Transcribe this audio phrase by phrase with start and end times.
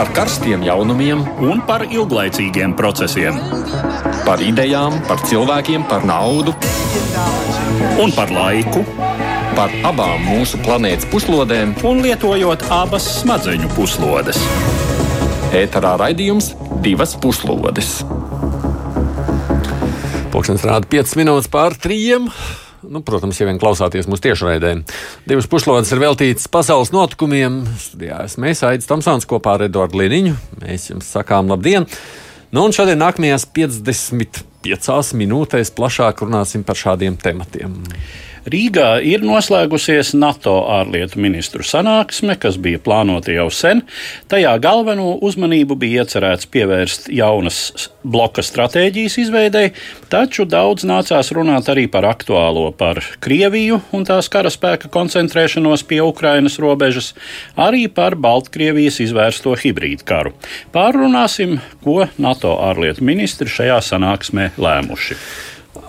[0.00, 3.36] par karstiem jaunumiem un par ilglaicīgiem procesiem.
[4.24, 6.54] Par idejām, par cilvēkiem, par naudu
[8.00, 8.80] un par laiku.
[9.58, 14.40] Par abām mūsu planētas puslodēm, un lietojot abas smadzeņu puslodes.
[15.60, 17.98] Ēterā raidījums divas puslodes.
[20.32, 22.24] Pūkstens rāda 5 minūtes pār 3.
[22.90, 24.72] Nu, protams, ja vien klausāties mūsu tiešraidē,
[25.30, 27.60] divas puslodes ir veltītas pasaules notikumiem.
[27.78, 30.32] Studijā esmu es, Aits Tomsons, kopā ar Eduardu Liniņu.
[30.64, 31.86] Mēs jums sakām labdien!
[32.50, 37.78] Nu, un šodien nākamajās 55 minūtēs plašāk runāsim par šādiem tematiem.
[38.48, 43.82] Rīgā ir noslēgusies NATO ārlietu ministru sanāksme, kas bija plānota jau sen.
[44.32, 49.66] Tajā galveno uzmanību bija iecerēts pievērst jaunas bloka stratēģijas izveidei,
[50.12, 56.56] taču daudz nācās runāt arī par aktuālo, par Krieviju un tās karaspēka koncentrēšanos pie Ukrainas
[56.62, 57.12] robežas,
[57.60, 60.34] arī par Baltkrievijas izvērsto hibrīdu karu.
[60.72, 65.20] Pārunāsim, ko NATO ārlietu ministri šajā sanāksmē lēmuši.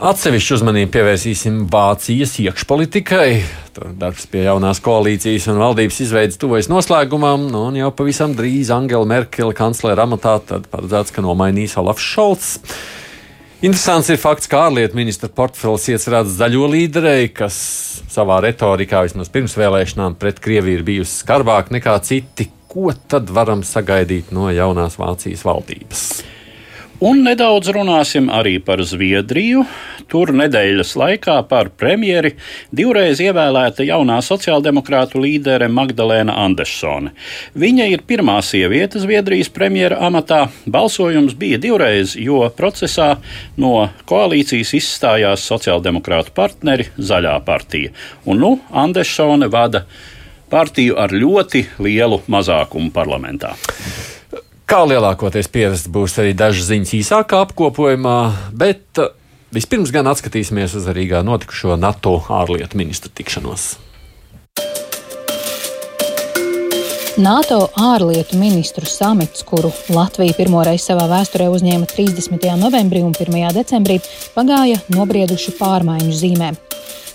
[0.02, 3.28] Atsevišķu uzmanību pievērsīsim Vācijas iekšpolitikai.
[4.02, 9.06] Darbs pie jaunās koalīcijas un valdības izveidas tuvojas noslēgumam, nu, un jau pavisam drīz Angela
[9.06, 12.50] Merkele kanclera amatā paredzēts, ka nomainīs Olafs Šalts.
[13.62, 17.62] Interesants ir fakts, ka ārlietu ministra portfels iecerēts zaļo līderei, kas
[18.10, 22.50] savā retorikā vismaz pirms vēlēšanām pret Krieviju ir bijusi skarbāka nekā citi.
[22.66, 26.08] Ko tad varam sagaidīt no jaunās Vācijas valdības?
[27.02, 29.64] Un nedaudz runāsim arī par Zviedriju.
[30.12, 32.36] Tur nedēļas laikā par premjeri
[32.70, 37.16] divreiz ievēlēta jaunā sociāldemokrātu līdere Magdalēna Andersone.
[37.58, 40.44] Viņa ir pirmā sieviete Zviedrijas premjera amatā.
[40.70, 43.16] Balsojums bija divreiz, jo procesā
[43.58, 47.98] no koalīcijas izstājās sociāldemokrātu partneri Zaļā partija.
[48.30, 49.88] Un nu Andersone vada
[50.54, 53.56] partiju ar ļoti lielu mazākumu parlamentā.
[54.72, 58.16] Kā lielākoties pierasts būs arī dažas ziņas īsākā apkopojumā,
[58.56, 59.10] bet uh,
[59.52, 63.66] vispirms gan atskatīsimies uz Rīgā notikušo NATO ārlietu ministru tikšanos.
[67.20, 72.48] NATO ārlietu ministru samits, kuru Latvija pirmoreiz savā vēsturē uzņēma 30.
[72.64, 73.52] novembrī un 1.
[73.60, 74.00] decembrī,
[74.32, 76.64] pagāja nobriedušu pārmaiņu zīmēm.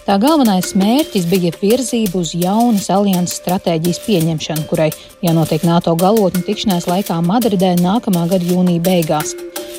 [0.06, 4.92] Tā galvenais mērķis bija virzība uz jaunas alianses stratēģijas pieņemšanu, kurai
[5.26, 9.32] jānotiek NATO galotņu tikšanās laikā Madridē nākamā gada jūnija beigās.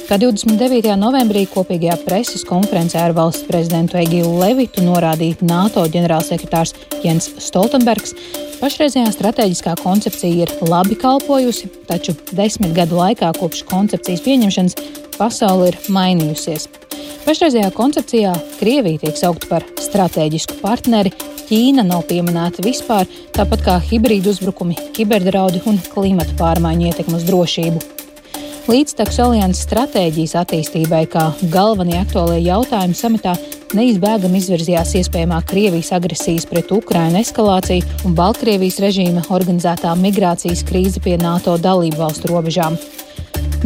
[0.10, 0.90] Kā 29.
[1.00, 8.12] novembrī kopīgajā preses konferencē ar valsts prezidentu Egilu Levitu norādīja NATO ģenerālsekretārs Jens Stoltenbergs,
[8.60, 14.78] pašreizējā strateģiskā koncepcija ir labi kalpojusi, taču desmit gadu laikā kopš koncepcijas pieņemšanas
[15.16, 16.68] pasaule ir mainījusies.
[17.28, 21.12] Pašreizējā koncepcijā Krievija tiek saukta par strateģisku partneri,
[21.48, 27.84] Ķīna nav pieminēta vispār, tāpat kā hibrīdu uzbrukumi, kiberdraudi un klimata pārmaiņu ietekme uz drošību.
[28.68, 33.38] Līdztekus alianses stratēģijas attīstībai, kā galvenie aktuālie jautājumi samitā,
[33.80, 41.16] neizbēgami izvirzījās iespējamā Krievijas agresijas pret Ukrainu eskalācija un Baltkrievijas režīma organizētā migrācijas krīze pie
[41.24, 42.76] NATO dalību valstu robežām.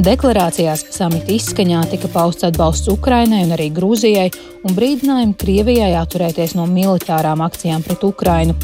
[0.02, 4.30] Deklarācijās samita izskaņā tika pausts atbalsts Ukrainai un arī Grūzijai
[4.66, 8.56] un brīdinājumi Krievijai atturēties no militārām akcijām pret Ukrainu.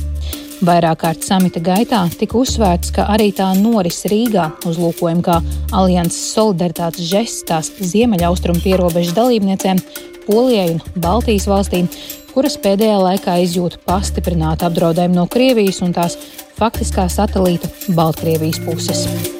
[0.65, 5.37] Vairāk kārt samita gaitā tika uzsvērts, ka arī tā noris Rīgā uzlūkojam kā
[5.69, 9.83] alianses solidaritātes žests tās ziemeļaustrumu pierobežas dalībniecēm,
[10.27, 11.85] Polijai un Baltijas valstīm,
[12.33, 16.19] kuras pēdējā laikā izjūta pastiprinātu apdraudējumu no Krievijas un tās
[16.59, 19.36] faktiskā satelīta Baltkrievijas puses.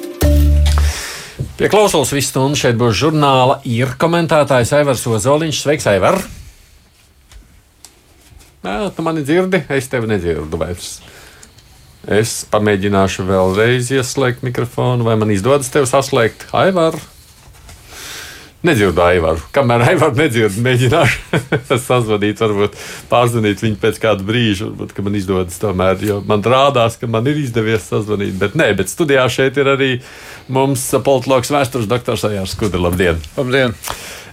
[1.58, 5.62] Pie klausulas visu stundu šeit būs žurnāla ir komentētājs Aivars Ozoliņš.
[5.64, 6.20] Sveiks, Aivar!
[8.62, 11.00] Nē, tu mani dzirdi, es tevi nedzirdu vairs.
[12.06, 16.46] Es pamēģināšu vēlreiz ieslēgt mikrofonu, vai man izdodas tevi saslēgt.
[16.54, 16.94] Aivar!
[18.66, 19.38] Nedzirdu Aivaru.
[19.54, 21.38] Kamēr Aivaru nedzirdu, mēģināšu
[21.88, 22.74] sazvanīt, varbūt
[23.10, 24.66] pārzvanīt viņu pēc kāda brīža.
[24.66, 28.34] Varbūt, ka man izdodas tomēr, jo man rādās, ka man ir izdevies sazvanīt.
[28.40, 29.90] Bet nē, bet studijā šeit ir arī
[30.50, 32.82] mums politologs vēstures doktors Ajārs Skudra.
[32.88, 33.22] Labdien!
[33.38, 33.78] Labdien!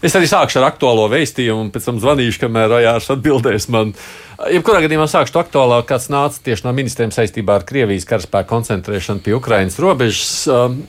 [0.05, 3.93] Es arī sākšu ar aktuālo vēstījumu, un pēc tam zvanīšu, kamēr Ajārs atbildēs man.
[4.51, 9.37] Jebkurā gadījumā sākšu aktuālā, kāds nāca tieši no ministriem saistībā ar Krievijas karaspēku koncentrēšanu pie
[9.37, 10.33] Ukrainas robežas.
[10.49, 10.81] Um,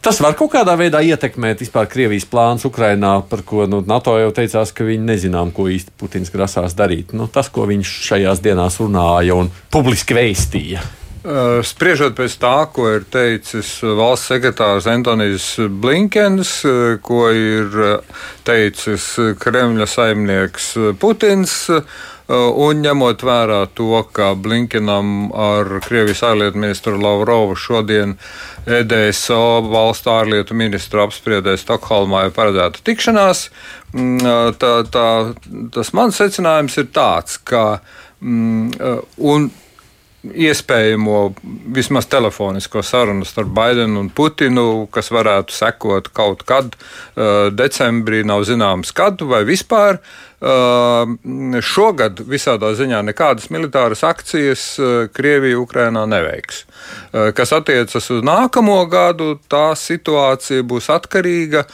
[0.00, 4.30] Tas var kaut kādā veidā ietekmēt vispār Krievijas plānus Ukrajinā, par ko nu, NATO jau
[4.32, 7.12] teicās, ka viņi nezinām, ko īsti Putins grasās darīt.
[7.12, 10.80] Nu, tas, ko viņš šajās dienās runāja un publiski veistīja.
[11.20, 16.54] Spriežot pēc tā, ko ir teicis valsts sekretārs Antonijs Blinkens,
[17.04, 17.76] ko ir
[18.48, 19.10] teicis
[19.42, 21.58] Kremļa saimnieks Putins,
[22.30, 28.16] un ņemot vērā to, ka Blinkenam ar Krievijas ārlietu ministru Lavrovu šodien
[28.70, 29.40] EDSO
[29.70, 33.48] valstu ārlietu ministru apspriedē Stokholmā ir paredzēta tikšanās,
[33.94, 35.08] mm, tā, tā,
[35.74, 37.80] tas mans secinājums ir tāds, ka
[38.20, 39.50] mm, un
[40.20, 41.20] iespējamo
[41.72, 48.44] vismaz telefonisko sarunu starp Baidenu un Putinu, kas varētu sekot kaut kad uh, decembrī, nav
[48.48, 50.00] zināms, kad vai vispār.
[50.40, 51.04] Uh,
[51.60, 56.62] šogad visādā ziņā nekādas militāras akcijas uh, Krievija Ukrainā neveiks.
[57.12, 61.66] Uh, kas attiecas uz nākamo gadu, tā situācija būs atkarīga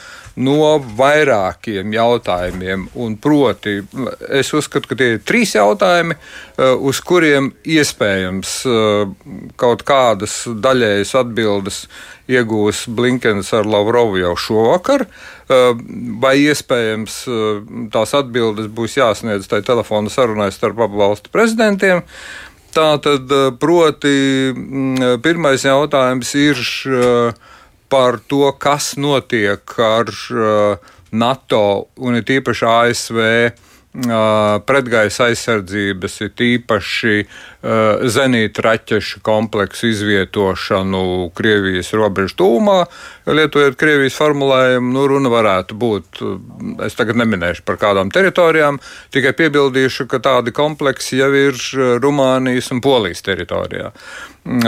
[0.43, 2.89] no vairākiem jautājumiem.
[2.99, 3.77] Un proti,
[4.35, 6.13] es uzskatu, ka tie ir trīs jautājumi,
[6.85, 8.51] uz kuriem iespējams
[9.57, 11.79] kaut kādas daļējas atbildes
[12.27, 15.69] iegūs Blinkens ar Lavrovu jau šovakar, eh,
[16.21, 17.61] vai iespējams eh,
[17.93, 22.03] tās atbildes būs jāsniedz tajā telefona sarunai starp abu valstu prezidentiem.
[22.75, 24.17] Tā tad, eh, proti,
[24.53, 27.35] mm, pirmais jautājums ir
[27.89, 30.11] par to, kas notiek ar
[31.11, 33.19] NATO un it īpaši ASV
[34.67, 37.15] pretgaisa aizsardzības, ir tīpaši
[38.13, 42.77] zenīta raķešu kompleksu izvietošanu Krievijas robežu tūmā.
[43.27, 46.21] Lietojot Krievijas formulējumu, nu, runa varētu būt,
[46.85, 48.77] es tagad neminēšu par kādām teritorijām,
[49.15, 51.57] tikai piebildīšu, ka tādi kompleksi jau ir
[52.03, 53.91] Rumānijas un Polijas teritorijā.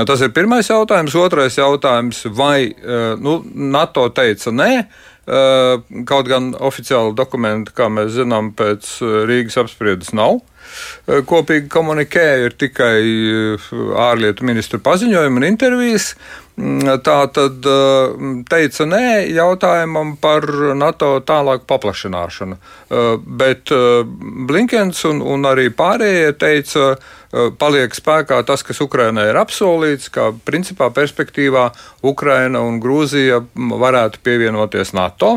[0.10, 1.16] Tas ir pirmais jautājums.
[1.16, 2.74] Otrais jautājums, vai
[3.22, 5.09] nu, NATO teica nē, Eh,
[6.10, 10.40] kaut gan oficiāla dokumenta, kā mēs zinām, pēc eh, Rīgas apspriedes nav.
[11.08, 13.00] Eh, kopīgi komunikē ir tikai
[14.10, 16.14] ārlietu ministra paziņojumi un intervijas.
[16.60, 17.68] Tā tad
[18.52, 20.44] teica nē jautājumam par
[20.76, 22.58] NATO tālāku paplašināšanu.
[23.40, 23.72] Bet
[24.50, 26.90] Blinkens un, un arī pārējie teica,
[27.30, 31.68] Eh, paliek spēkā tas, kas Ukrainai ir apsolīts, ka principā perspektīvā
[32.10, 35.36] Ukraina un Grūzija varētu pievienoties NATO.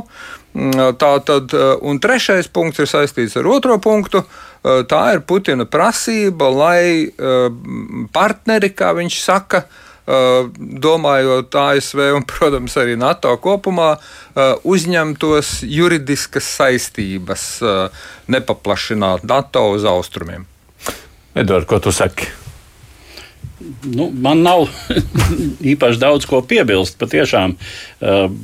[0.57, 4.25] Mm, tā tad, eh, un trešais punkts ir saistīts ar otro punktu.
[4.65, 7.13] Eh, tā ir Putina prasība, lai
[8.13, 9.65] partneri, kā viņš saka,
[10.07, 13.95] domājot ASV un, protams, arī NATO kopumā,
[14.67, 17.45] uzņemtos juridiskas saistības
[18.33, 20.47] nepaplašināt NATO uz austrumiem.
[21.39, 22.27] Edvards, ko tu saki?
[23.95, 24.67] Nu, man nav
[25.73, 26.99] īpaši daudz ko piebilst.
[27.01, 27.55] Patiešām,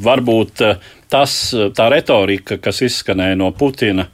[0.07, 0.63] varbūt
[1.11, 1.35] tas,
[1.75, 4.07] tā retorika, kas izskanēja no Putina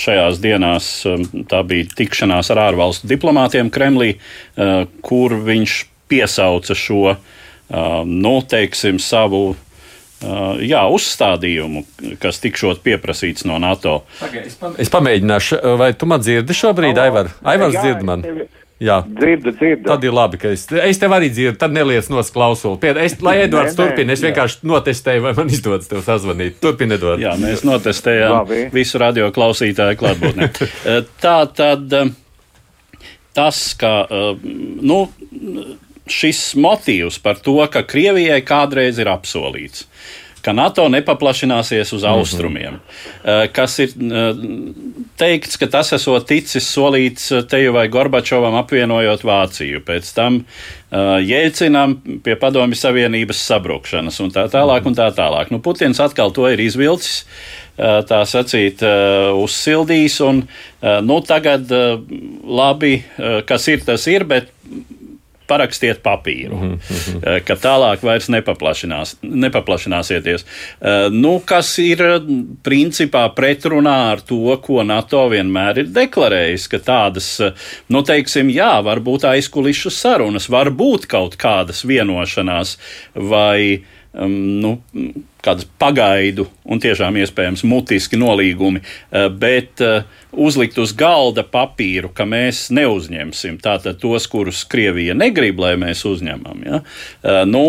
[0.00, 0.86] šajās dienās,
[1.50, 4.14] tā bija tikšanās ar ārvalstu diplomātiem Kremlī,
[5.04, 5.74] kur viņš
[6.10, 7.16] piesauca šo,
[8.06, 9.54] nu, teiksim, savu
[10.20, 11.80] Uh, jā, uzstādījumu,
[12.20, 14.02] kas tikšot pieprasīts no NATO.
[14.20, 17.30] Okay, es, pam es pamēģināšu, vai tu man dzirdi šobrīd, Aivar?
[17.40, 18.44] Aivars dzird mani.
[18.80, 19.86] Jā, dzirdu, dzirdu.
[19.88, 22.92] Tad ir labi, ka es, es tev arī dzirdu, tad neliec nos klausuli.
[23.00, 26.60] Es, lai Edvards turpina, es vienkārši notestēju, vai man izdodas tev sazvanīt.
[26.60, 27.24] Turpini, Edvards.
[27.24, 28.62] Jā, mēs notestējām labi.
[28.76, 30.48] visu radio klausītāju klātbūtni.
[30.52, 32.12] Uh, tā tad um,
[33.36, 34.48] tas, ka, uh,
[34.84, 35.06] nu,
[36.10, 39.86] šis motīvs par to, ka Krievijai kādreiz ir apsolīts
[40.44, 42.12] ka NATO nepaplašināsies uz mhm.
[42.12, 42.74] austrumiem.
[42.74, 42.80] Mm
[43.24, 43.52] -hmm.
[43.52, 44.34] Kas ir eh,
[45.16, 50.44] teikts, ka tas esot ticis solīts eh, Teju vai Gorbačovam apvienojot Vāciju, pēc tam
[51.22, 54.86] Jēlcinam pie Padomju Savienības sabrukšanas un tā tālāk.
[54.86, 55.50] Un tā tālāk.
[55.50, 57.26] Nu, Putins atkal to ir izvilcis
[57.78, 58.82] tā sacīt,
[59.34, 60.20] uzsildījis.
[60.20, 60.48] Un,
[61.02, 61.70] nu, tagad
[62.44, 63.04] labi,
[63.46, 64.48] kas ir, tas ir, bet
[65.50, 67.44] parakstiet papīru, mm -hmm.
[67.44, 70.44] ka tālāk vairs nepaplašinās, nepaplašināsieties.
[70.44, 72.02] Eh, nu, kas ir
[72.66, 77.52] principā pretrunā ar to, ko NATO vienmēr ir deklarējis, ka tādas, eh,
[77.88, 82.76] nu, teiksim, jā, varbūt aizkulišu sarunas, varbūt kaut kādas vienošanās
[83.14, 84.78] vai um, nu,
[85.44, 92.26] kādas pagaidu un tiešām iespējams mutiski nolīgumi, uh, bet uh, uzlikt uz galda papīru, ka
[92.28, 96.64] mēs neuzņemsim tātad tos, kurus Krievija negrib, lai mēs uzņemam.
[96.66, 96.80] Ja?
[96.80, 97.64] Uh, nu,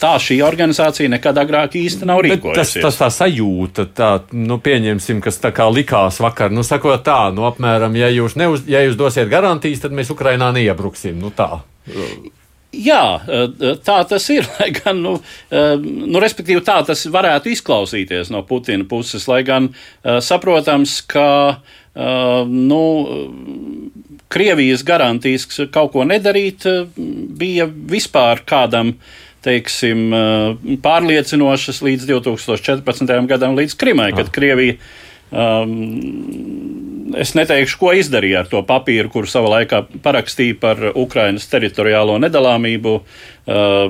[0.00, 2.80] tā šī organizācija nekad agrāk īsti nav rīkojusies.
[2.82, 7.20] Tas, tas tā sajūta, tā, nu, pieņemsim, kas tā kā likās vakar, nu, sakot tā,
[7.36, 11.16] nu, apmēram, ja jūs, neuz, ja jūs dosiet garantijas, tad mēs Ukrainā neiebruksim.
[11.22, 11.62] Nu, tā.
[12.76, 14.46] Jā, eh, tā tas ir.
[14.78, 15.14] Gan, nu,
[15.50, 21.62] eh, nu, respektīvi, tā tas varētu izklausīties no Putina puses, lai gan eh, saprotams, ka
[21.96, 22.80] nu,
[24.28, 26.66] Krievijas garantijas kaut ko nedarīt
[27.40, 28.90] bija vispār kādam
[29.40, 30.10] teiksim,
[30.84, 33.14] pārliecinošas līdz 2014.
[33.30, 34.76] gadam, līdz Krimai, kad Krievija
[35.32, 35.72] um,
[37.22, 42.94] es neteikšu, ko izdarīja ar to papīru, kuru savā laikā parakstīja par Ukrainas teritoriālo nedalāmību
[42.96, 43.02] uh,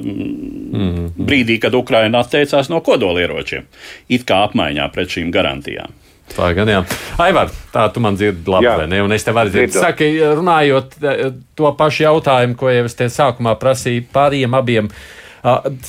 [0.01, 1.13] mm.
[1.19, 3.69] brīdī, kad Ukraina atteicās no kodolieročiem,
[4.13, 5.95] it kā apmaiņā pret šīm garantijām.
[6.27, 6.81] Tā gan jā.
[7.23, 8.73] Aivar, tā tu man dzirdi labi, jā.
[8.81, 8.99] vai ne?
[9.05, 9.79] Un es tev arī dzirdu.
[9.79, 15.05] Saki, runājot eh, to pašu jautājumu, ko jau es te sākumā prasīju pāriem abiem uh,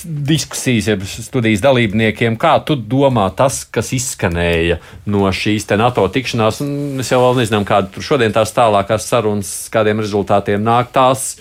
[0.03, 4.77] diskusijas, ja studijas dalībniekiem, kā tu domā tas, kas izskanēja
[5.09, 9.51] no šīs NATO tikšanās, un mēs jau vēl nezinām, kāda tur šodien tās tālākās sarunas,
[9.73, 11.35] kādiem rezultātiem nāk tās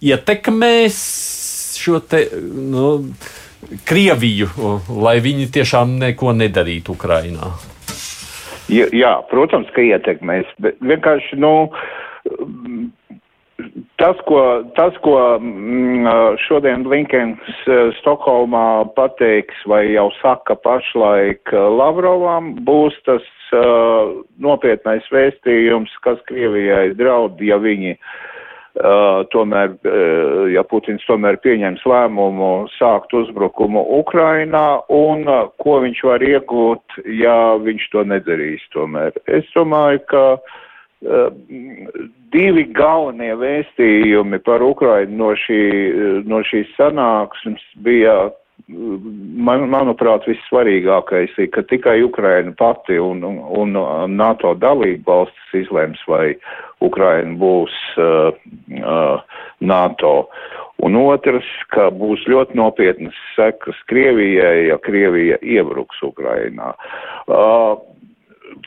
[0.00, 0.98] ietekmēs
[1.80, 2.86] šo te, nu,
[3.86, 4.48] Krieviju,
[5.04, 7.50] lai viņi tiešām neko nedarītu Ukrainā.
[8.72, 11.52] Jā, protams, ka ietekmēs, bet vienkārši, nu,
[14.00, 14.40] tas, ko,
[14.76, 16.08] tas, ko mm,
[16.46, 17.60] šodien Blinkens
[18.00, 27.38] Stokholmā pateiks vai jau saka pašlaik Lavrovam, būs tas uh, nopietnais vēstījums, kas Krievijai draud,
[27.44, 28.10] ja viņi uh,
[28.70, 36.02] Uh, tomēr, uh, ja Putins tomēr pieņems lēmumu sākt uzbrukumu Ukrainā un uh, ko viņš
[36.06, 39.18] var iegūt, ja viņš to nedarīs tomēr.
[39.26, 40.22] Es domāju, ka
[42.34, 45.62] divi galvenie vēstījumi par Ukrainu no, šī,
[46.28, 48.28] no šīs sanāksmes bija
[48.68, 53.76] man, manuprāt, vissvarīgākais ir, ka tikai Ukraina pati un, un, un
[54.16, 56.34] NATO dalība valstis izlems, vai
[56.84, 58.30] Ukraina būs uh,
[58.80, 60.14] uh, NATO.
[60.80, 66.72] Un otrs, ka būs ļoti nopietnas sekas Krievijai, ja Krievija iebruks Ukrainā.
[67.28, 67.76] Uh,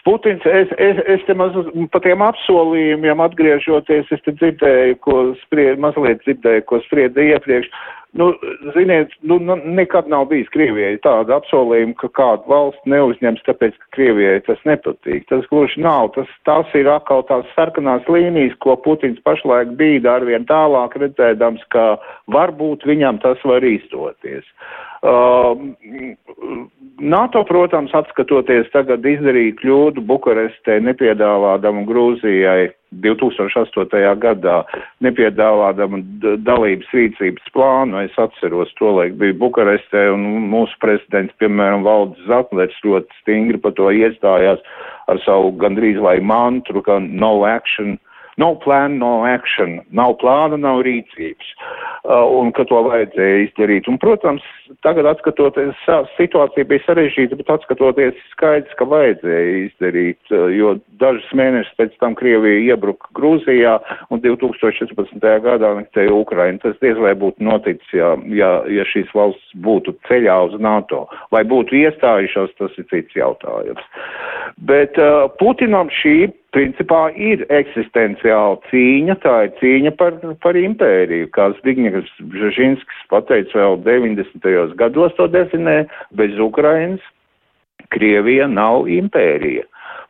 [0.03, 1.55] Putins, es, es, es te maz,
[1.91, 7.69] pa tiem apsolījumiem atgriežoties, es te dzirdēju, ko spried, mazliet dzirdēju, ko sprieda iepriekš.
[8.13, 8.27] Nu,
[8.75, 13.89] ziniet, nu, nu, nekad nav bijis Krievijai tāda apsolījuma, ka kādu valsts neuzņems, tāpēc, ka
[13.97, 15.25] Krievijai tas nepatīk.
[15.31, 16.11] Tas gluži nav.
[16.13, 21.95] Tas, tas ir atkal tās sarkanās līnijas, ko Putins pašlaik bīda arvien tālāk, redzēdams, ka
[22.35, 24.45] varbūt viņam tas var izdoties.
[25.01, 25.57] Uh,
[27.01, 32.69] NATO, protams, atskatoties tagad izdarīja kļūdu Bukarestē, nepiedāvādama Grūzijai
[33.01, 34.13] 2008.
[34.21, 34.59] gadā,
[35.01, 36.03] nepiedāvādama
[36.45, 38.03] dalības rīcības plānu.
[38.05, 43.73] Es atceros, to laik bija Bukarestē un mūsu prezidents, piemēram, Valdis Zatlers ļoti stingri par
[43.79, 44.61] to iestājās
[45.09, 47.97] ar savu gandrīz vai mantru, ka no action.
[47.97, 53.89] Uh, Nav plāna, no action, nav plāna, nav rīcības, uh, un ka to vajadzēja izdarīt.
[53.91, 54.45] Un, protams,
[54.85, 55.77] tagad atskatoties,
[56.17, 62.17] situācija bija sarežģīta, bet atskatoties skaidrs, ka vajadzēja izdarīt, uh, jo dažus mēnešus pēc tam
[62.17, 63.77] Krievija iebruka Grūzijā
[64.09, 65.21] un 2014.
[65.45, 66.61] gadā anektēja Ukrainu.
[66.65, 71.05] Tas diez vai būtu noticis, ja, ja, ja šīs valsts būtu ceļā uz NATO.
[71.29, 73.85] Vai būtu iestājušās, tas ir cits jautājums.
[74.57, 81.49] Bet uh, Putinam šī principā ir eksistenciāla cīņa, tā ir cīņa par, par impēriju, kā
[81.59, 84.77] Zbigņevs Bžežinskis pateica vēl 90.
[84.79, 85.83] gados to definē,
[86.17, 87.03] bez Ukrainas
[87.93, 89.65] Krievija nav impērija.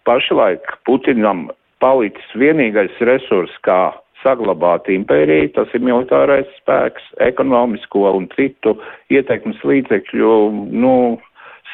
[0.08, 1.48] Pašlaik Putinam
[1.84, 8.78] palicis vienīgais resurs, kā saglabāt impēriju, tas ir militārais spēks, ekonomisko un citu
[9.12, 10.34] ietekmes līdzekļu,
[10.72, 10.96] nu,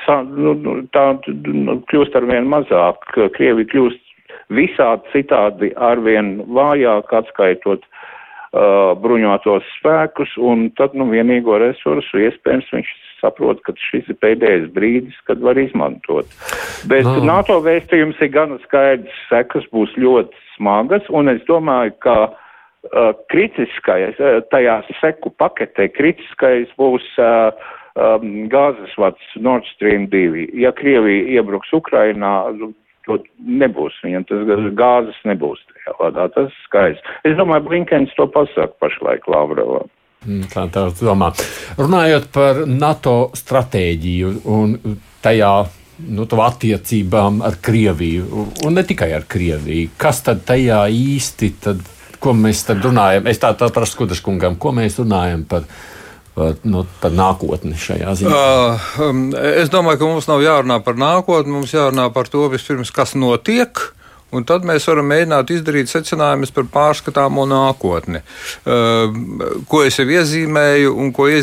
[0.03, 3.05] sa, nu, nu tā nu, kļūst arvien mazāk.
[3.37, 4.08] Krievi kļūst
[4.53, 12.91] visādi citādi arvien vājāk atskaitot uh, bruņotos spēkus, un tad, nu, vienīgo resursu iespējams viņš
[13.19, 16.29] saprot, ka šis ir pēdējais brīdis, kad var izmantot.
[16.89, 17.19] Bet no.
[17.27, 24.17] NATO vēstījums ir gana skaidrs, sekas būs ļoti smagas, un es domāju, ka uh, kritiskais,
[24.23, 27.51] uh, tajā seku paketē kritiskais būs uh,
[27.99, 30.49] um, gāzes vads Nord Stream 2.
[30.59, 32.33] Ja Krievija iebruks Ukrainā,
[33.09, 33.19] to
[33.61, 33.97] nebūs.
[34.05, 36.29] Viņam tas gāzes nebūs tajā vadā.
[36.35, 37.17] Tas ir skaisti.
[37.27, 39.89] Es domāju, Blinkens to pasaka pašlaik Lavrovam.
[40.27, 41.31] Mm, tā tā domā.
[41.79, 44.73] Runājot par NATO stratēģiju un
[45.23, 45.53] tajā
[46.07, 51.83] nu, attiecībām ar Krieviju, un ne tikai ar Krieviju, kas tad tajā īsti, tad,
[52.19, 53.27] ko mēs tad runājam?
[53.31, 55.67] Es tā, tā prasu Kudaškungam, ko mēs runājam par
[56.63, 58.33] nu, par nākotni šajā ziņā?
[58.33, 62.93] Uh, um, es domāju, ka mums nav jārunā par nākotni, mums jārunā par to vispirms,
[62.95, 63.89] kas notiek.
[64.29, 68.21] Un tad mēs varam mēģināt izdarīt secinājumus par pārskatāmo nākotni.
[68.61, 71.39] Uh, ko es jau iezīmēju, un ko uh,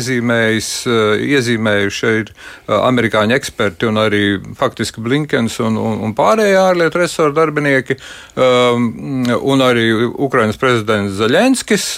[1.19, 4.23] iezīmēju šeit uh, amerikāņu eksperti un arī
[4.55, 7.99] faktiski Blinkens un, un, un pārējie ārlietu resortu darbinieki,
[8.39, 8.87] um,
[9.35, 11.89] un arī Ukrainas prezidents Zaļenskis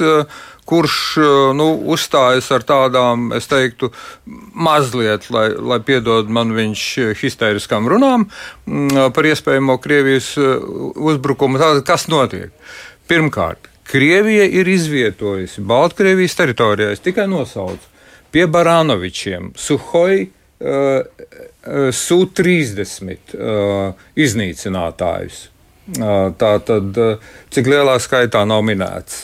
[0.70, 0.98] kurš
[1.58, 3.90] nu, uzstājas ar tādām, es teiktu,
[4.54, 6.86] mazliet, lai, lai piedod man viņš
[7.20, 11.62] histēriskām runām mm, par iespējamo Krievijas uzbrukumu.
[11.62, 12.54] Tātad, kas notiek?
[13.10, 17.88] Pirmkārt, Krievija ir izvietojusi Baltkrievijas teritorijā, es tikai nosaucu,
[18.30, 20.28] pie Baranovičiem, Suhoi,
[20.62, 25.48] uh, uh, Su-30 uh, iznīcinātājus.
[25.90, 26.98] Tā tad,
[27.50, 29.24] cik lielā skaitā nav minēts,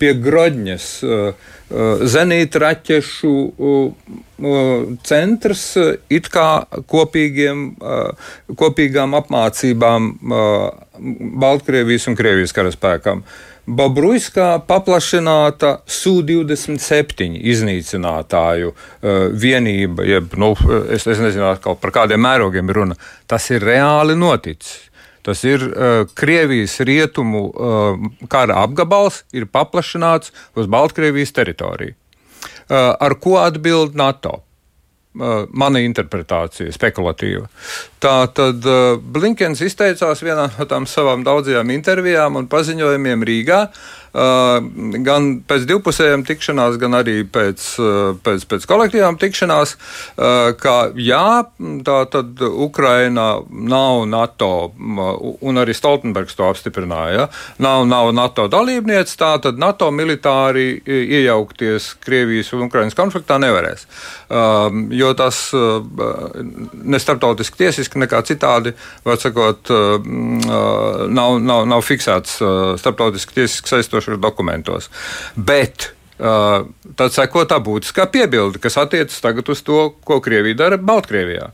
[0.00, 0.86] pie Grodņas
[2.08, 3.32] zenīta raķešu
[5.04, 5.64] centrs
[6.08, 6.48] it kā
[6.88, 7.66] kopīgiem,
[8.56, 10.08] kopīgām apmācībām
[11.44, 13.22] Baltkrievijas un Krievijas karaspēkam.
[13.68, 18.72] Bobruiskā paplašināta Su-27 iznīcinātāju
[19.36, 20.54] vienība, jeb, nu,
[20.88, 21.50] es, es nezinu,
[21.82, 22.96] par kādiem mērogiem ir runa.
[23.28, 24.87] Tas ir reāli noticis.
[25.28, 31.96] Tas ir uh, Krievijas rietumu uh, kara apgabals, ir paplašināts uz Baltkrievijas teritoriju.
[32.68, 34.42] Uh, ar ko atbild NATO?
[35.18, 37.48] mana interpretācija, spekulatīva.
[37.98, 38.66] Tā tad
[39.02, 43.62] Blinkens izteicās vienā no tām savām daudzajām intervijām un paziņojumiem Rīgā,
[45.04, 47.64] gan pēc divpusējām tikšanās, gan arī pēc,
[48.24, 49.74] pēc, pēc kolektīvām tikšanās,
[50.62, 51.44] ka jā,
[51.84, 57.26] tā tad Ukraina nav NATO, un arī Stoltenbergs to apstiprināja, ja?
[57.62, 63.86] nav, nav NATO dalībniece, tā tad NATO militāri iejaukties Krievijas un Ukrainas konfliktā nevarēs.
[64.94, 69.70] Jo tas ne starptautiski tiesiski, nekā citādi, var sakot,
[71.08, 72.38] nav, nav, nav fiksēts
[72.78, 74.90] starptautiski tiesiski atbilstošos dokumentos.
[75.36, 81.52] Bet tad seko tā būtiskā piebilde, kas attiecas tagad uz to, ko Krievija dara Baltkrievijā.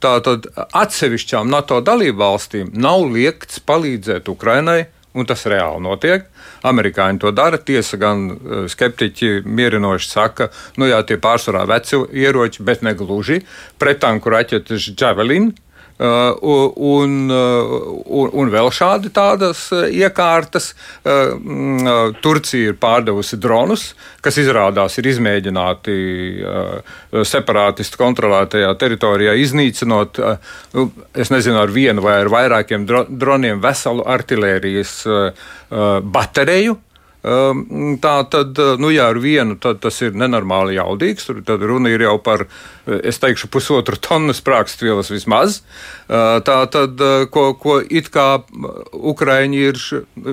[0.00, 6.26] Tātad atsevišķām NATO dalību valstīm nav liekts palīdzēt Ukrainai, un tas reāli notiek.
[6.66, 7.56] Amerikāņi to dara.
[7.56, 8.26] Tiesa gan
[8.68, 13.40] skeptiķi mierinoši saka, nu jā, tie pārsvarā veci ieroči, bet ne gluži.
[13.80, 15.54] Pretanku raķetes Javelin
[15.98, 17.74] un, uh,
[18.04, 20.72] un, un vēl šādi tādas uh, iekārtas.
[21.06, 23.88] Mm, Turcija ir pārdevusi dronus,
[24.24, 25.96] kas izrādās ir izmēģināti
[27.26, 30.20] separātistu kontrolētajā teritorijā, iznīcinot,
[30.74, 34.96] nu, es nezinu, ar vienu vai ar vairākiem droniem veselu artilērijas
[36.16, 36.76] bateriju
[37.26, 41.26] tā tad, eh, nu, ja ar vienu, tad tas ir nenormāli jaudīgs.
[41.26, 42.46] Tur tad runa ir jau par,
[42.86, 45.62] eh, es teikšu, pusotru tonu sprāgstvielas vismaz.
[46.08, 48.42] Eh, tā tad, ko, ko it kā
[48.92, 49.82] Ukraiņi ir,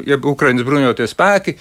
[0.05, 1.57] ja Ukraiņas bruņoties spēki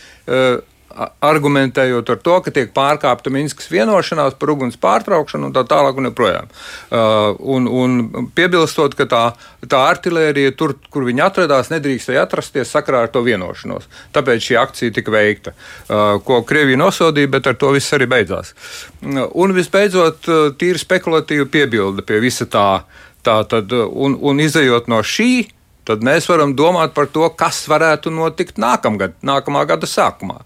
[1.24, 6.08] argumentējot ar to, ka tiek pārkāpta Minskas vienošanās par uguns pārtraukšanu un tā tālāk un
[6.10, 6.50] joprojām.
[6.90, 9.22] Uh, un, un piebilstot, ka tā,
[9.68, 13.88] tā artilērija tur, kur viņi atradās, nedrīkstēja atrasties sakarā ar to vienošanos.
[14.16, 18.54] Tāpēc šī akcija tika veikta, uh, ko Krievija nosodīja, bet ar to viss arī beidzās.
[19.00, 22.84] Uh, un visbeidzot, uh, tīri spekulatīva piebilde pie visa tā.
[23.22, 25.46] tā tad, un, un izējot no šī,
[25.88, 30.42] tad mēs varam domāt par to, kas varētu notikt nākamgad, nākamā gada sākumā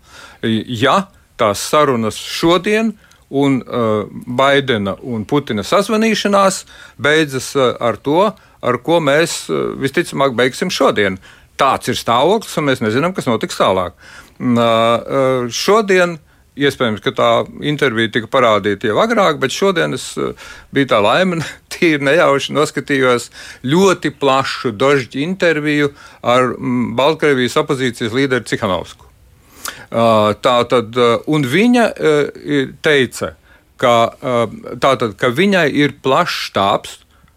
[0.66, 2.92] ja tās sarunas šodien
[3.28, 6.62] un uh, Baidena un Putina sazvanīšanās
[7.02, 8.30] beidzas uh, ar to,
[8.62, 11.18] ar ko mēs uh, visticamāk beigsim šodien.
[11.58, 13.96] Tāds ir stāvoklis, un mēs nezinām, kas notiks tālāk.
[14.38, 16.18] Uh, uh, šodien
[16.56, 17.30] Iespējams, ka tā
[17.68, 20.32] intervija tika parādīta jau agrāk, bet šodien es uh,
[20.72, 21.42] biju tā laime,
[21.72, 23.30] tīri nejauši noskatījos
[23.66, 25.90] ļoti plašu dožģu interviju
[26.24, 29.06] ar mm, Baltkrievijas opozīcijas līderi Cihanovsku.
[29.86, 30.96] Tā tad,
[31.30, 31.84] un viņa
[32.82, 33.32] teica,
[33.80, 33.94] ka,
[34.82, 36.96] tātad, ka viņai ir plašs štābs,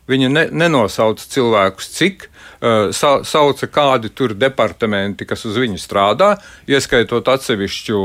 [0.10, 2.29] viņa ne, nenosauca cilvēkus, cik,
[2.60, 6.34] sa, sauca kādi tur departamenti, kas uz viņu strādā,
[6.68, 8.02] ieskaitot atsevišķu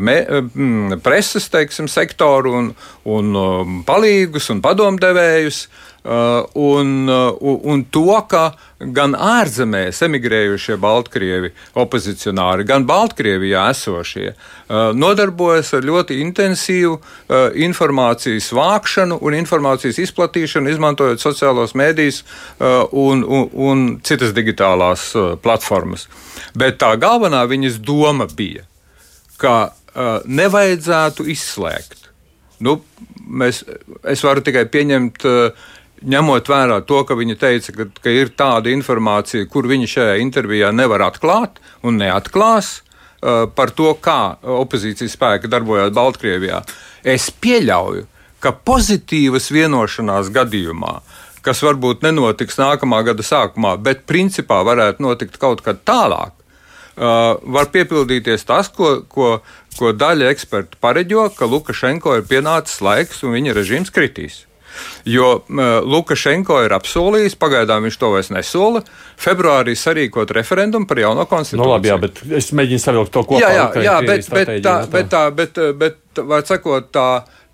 [0.00, 0.16] me,
[1.02, 2.72] preses teiksim, sektoru un,
[3.04, 5.64] un palīgus un padomdevējus.
[6.02, 14.94] Uh, un, uh, un to, ka gan ārzemēs emigrējušie Baltkrievi opozicionāri, gan Baltkrievijā esošie uh,
[14.96, 16.96] nodarbojas ar ļoti intensīvu
[17.60, 22.22] informācijas vākšanu un informācijas izplatīšanu, izmantojot sociālos mēdījus
[22.96, 25.10] un, un, un citas digitālās
[25.44, 26.06] platformas.
[26.56, 28.64] Bet tā galvenā viņas doma bija,
[29.40, 29.72] ka
[30.24, 32.08] nevajadzētu izslēgt.
[32.64, 32.78] Nu,
[33.30, 33.62] mēs,
[34.04, 35.68] es varu tikai pieņemt uh,
[36.06, 40.70] ņemot vērā to, ka viņa teica, ka, ka ir tāda informācija, kur viņa šajā intervijā
[40.72, 46.62] nevar atklāt un neatklās uh, par to, kā opozīcijas spēki darbojās Baltkrievijā,
[47.04, 48.06] es pieļauju,
[48.40, 50.98] ka pozitīvas vienošanās gadījumā,
[51.44, 57.72] kas varbūt nenotiks nākamā gada sākumā, bet principā varētu notikt kaut kad tālāk, uh, var
[57.72, 59.40] piepildīties tas, ko, ko,
[59.76, 64.46] ko daļa ekspertu pareģo, ka Lukašenko ir pienācis laiks un viņa režīms kritīs.
[65.08, 68.82] Jo Lukašenko ir apsolījis, pagaidām viņš to vairs nesola,
[69.20, 71.62] februārī sarīkot referendumu par jauno konstitūciju.
[71.62, 73.42] Nu, labi, jā, bet es mēģinu savilkt to kopā.
[73.42, 77.08] Jā, jā, jā bet, bet, tā, bet, tā, bet, bet, vai sakot, tā,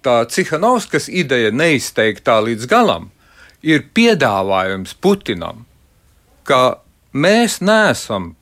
[0.05, 3.11] tā Cihanovskas ideja neizteikt tā līdz galam,
[3.67, 5.65] ir piedāvājums Putinam,
[6.47, 6.81] ka
[7.17, 8.35] mēs neesam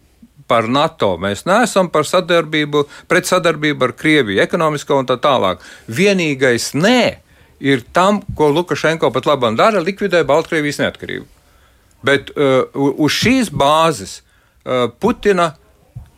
[0.50, 5.62] par NATO, mēs neesam par sadarbību, pret sadarbību ar Krieviju, ekonomisko un tā tālāk.
[5.88, 7.23] Vienīgais nē
[7.60, 11.26] ir tam, ko Lukašenko pat labam dara, likvidē Baltkrievijas neatkarību.
[12.04, 15.54] Bet uh, uz šīs bāzes uh, Putina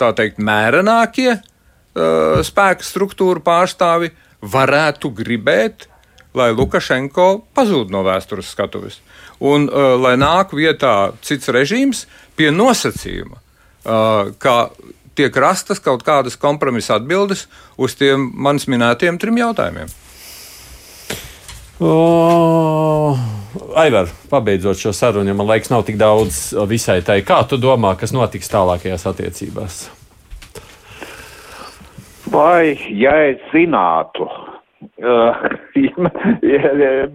[0.00, 4.10] tā teikt mērenākie uh, spēka struktūra pārstāvi
[4.42, 5.86] varētu gribēt,
[6.36, 9.00] lai Lukašenko pazūd no vēstures skatuves.
[9.40, 12.04] Un uh, lai nāk vietā cits režīms
[12.36, 14.56] pie nosacījuma, uh, ka
[15.16, 17.46] tiek rastas kaut kādas kompromisa atbildes
[17.80, 19.88] uz tiem manis minētiem trim jautājumiem.
[21.80, 23.16] O,
[23.76, 27.92] Aivar, pabeidzot šo sarunu, ja man laiks nav tik daudz visai tai, kā tu domā,
[28.00, 29.80] kas notiks tālākajās attiecībās?
[32.32, 34.24] Vai, ja es zinātu,
[35.12, 35.44] uh,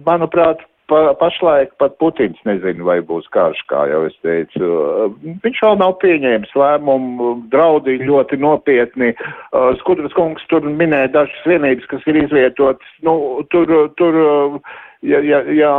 [0.06, 4.70] manuprāt, pa, pašlaik pat Putins nezina, vai būs karš, kā jau es teicu.
[5.44, 9.12] Viņš vēl nav pieņēmis lēmumu, draudi ļoti nopietni.
[9.52, 12.96] Uh, Skudras kungs tur minēja dažas vienības, kas ir izvietotas.
[13.06, 13.16] Nu,
[13.54, 14.18] tur, tur,
[15.02, 15.72] ja, ja, ja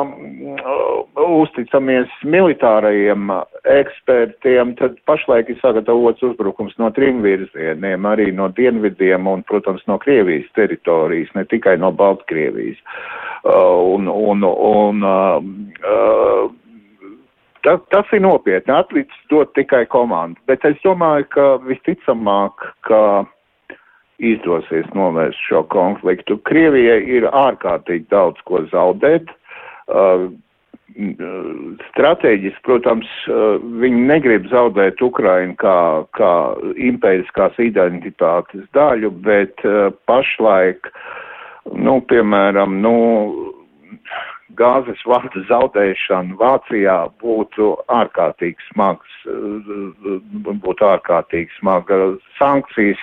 [1.23, 3.31] uzticamies militārajiem
[3.73, 9.99] ekspertiem, tad pašlaik ir sagatavots uzbrukums no trim virzieniem, arī no dienvidiem un, protams, no
[10.01, 12.81] Krievijas teritorijas, ne tikai no Baltkrievijas.
[13.43, 15.39] Uh, un, un, un, uh,
[15.83, 16.51] uh,
[17.63, 18.73] Tas, tas ir nopietni.
[18.75, 20.35] Atlicis dot tikai komandu.
[20.51, 23.23] Bet es domāju, ka visticamāk, ka
[24.19, 26.37] izdosies novērst šo konfliktu.
[26.49, 29.31] Krievijai ir ārkārtīgi daudz ko zaudēt.
[29.87, 30.29] Uh,
[30.93, 33.09] Stratēģiski, protams,
[33.81, 36.33] viņi negrib zaudēt Ukrainu kā, kā
[36.77, 39.63] impēriskās identitātes daļu, bet
[40.05, 40.91] pašlaik,
[41.73, 42.93] nu, piemēram, nu,
[44.59, 49.15] gāzes vada zaudēšana Vācijā būtu ārkārtīgi smags,
[50.45, 51.99] būtu ārkārtīgi smaga
[52.39, 53.01] sankcijas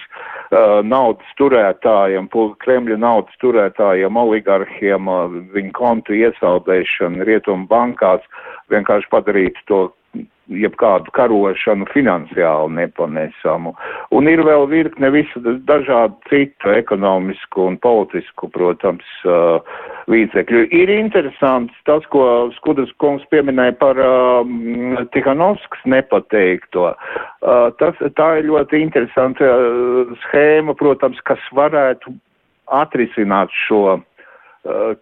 [0.87, 2.29] naudas turētājiem,
[2.65, 5.11] Kremļa naudas turētājiem, oligarhiem,
[5.55, 8.27] viņu kontu iesaldēšana rietumu bankās
[8.73, 9.81] vienkārši padarītu to
[10.51, 13.75] jebkādu karošanu finansiāli nepanesamu.
[14.15, 19.07] Un ir vēl virkne visu dažādu citu ekonomisku un politisku, protams,
[20.11, 20.65] līdzekļu.
[20.75, 24.43] Ir interesants tas, ko Skudas kungs pieminēja par uh,
[25.15, 26.91] Tihanovskas nepateikto.
[26.95, 32.15] Uh, tas, tā ir ļoti interesanta uh, schēma, protams, kas varētu
[32.71, 34.01] atrisināt šo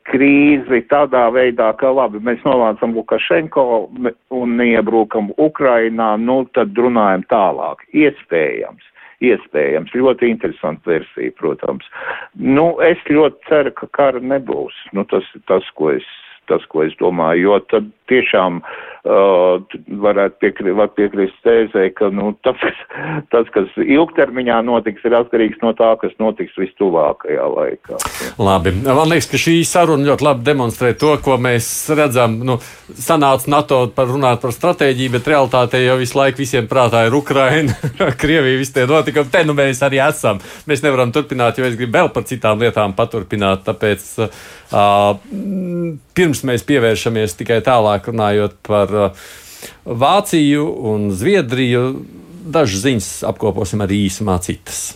[0.09, 3.65] krīzi tādā veidā, ka labi, mēs novācam Lukašenko
[4.31, 7.83] un neiebrukam Ukrainā, nu tad runājam tālāk.
[7.93, 8.85] Iespējams.
[9.19, 11.89] Iespējams, ļoti interesanta versija, protams.
[12.39, 14.77] Nu, es ļoti ceru, ka kara nebūs.
[14.95, 16.07] Nu, tas ir tas, ko es,
[16.47, 22.33] tas, ko es domāju, jo tad tiešām uh, varētu piekri, var piekrist tēzē, ka nu,
[22.45, 22.61] tas,
[23.33, 28.01] tas, kas ilgtermiņā notiks, ir atkarīgs no tā, kas notiks vistuvākajā laikā.
[28.43, 28.75] Labi.
[28.85, 32.39] Man liekas, ka šī saruna ļoti labi demonstrē to, ko mēs redzam.
[32.45, 32.59] Nu,
[32.99, 37.77] sanāca NATO par runāt par stratēģiju, bet realitātē jau visu laiku visiem prātā ir Ukraina,
[38.21, 39.33] Krievija, visi tie notikumi.
[39.33, 40.43] Te nu mēs arī esam.
[40.69, 43.65] Mēs nevaram turpināt, jo es gribu vēl par citām lietām paturpināt.
[43.69, 45.09] Tāpēc uh,
[46.19, 48.98] pirms mēs pievēršamies tikai tālāk runājot par uh,
[49.85, 51.85] Vāciju un Zviedriju,
[52.49, 54.89] dažas ziņas apkoposim arī īsumā citas.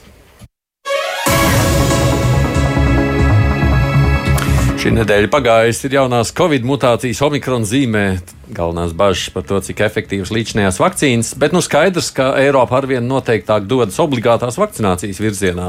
[4.82, 8.16] Šī nedēļa pagājusi ir jaunās covid mutācijas omikron zīmē.
[8.50, 13.68] Galvenās bažas par to, cik efektīvas līdzinājās vakcīnas, bet nu skaidrs, ka Eiropa arvien noteiktāk
[13.70, 15.68] dodas obligātās vakcinācijas virzienā.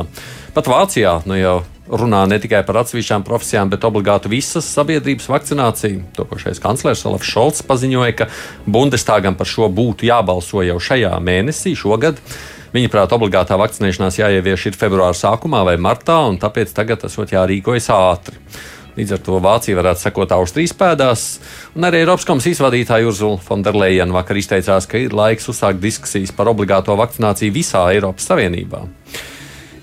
[0.58, 6.04] Pat Vācijā nu jau runā ne tikai par atsevišķām profesijām, bet obligāti visas sabiedrības vakcināciju.
[6.16, 8.30] Topošais kanclers Olafs Šolts paziņoja, ka
[8.66, 12.22] Bundestagam par šo būtu jābalso jau šajā mēnesī, šogad.
[12.74, 18.40] Viņaprāt, obligātā vakcinēšanās jāievieš ir februāra sākumā vai martā, un tāpēc tagad tas jārīkojas ātri.
[18.94, 21.22] Līdz ar to Vācija varētu sekot Austrijas pēdās,
[21.74, 26.52] un arī Eiropas komisijas vadītāja Urzula Fonderleina vakar izteicās, ka ir laiks uzsākt diskusijas par
[26.54, 28.84] obligāto vakcināciju visā Eiropas Savienībā.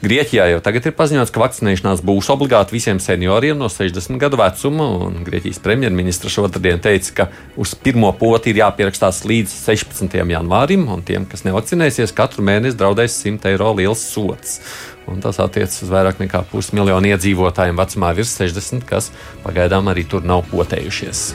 [0.00, 4.86] Grieķijā jau tagad ir paziņots, ka vakcinēšanās būs obligāti visiem senioriem no 60 gadu vecuma.
[5.26, 7.26] Grieķijas premjerministra šodien teica, ka
[7.60, 10.16] uz pirmo poti ir jāpierakstās līdz 16.
[10.32, 14.62] janvārim, un tiem, kas nevakcinēsies, katru mēnesi draudēs 100 eiro liels sots.
[15.10, 19.12] Un tas attiecas uz vairāk nekā pusmiljonu iedzīvotājiem vecumā virs 60, kas
[19.44, 21.26] pagaidām arī tur nav potējušies.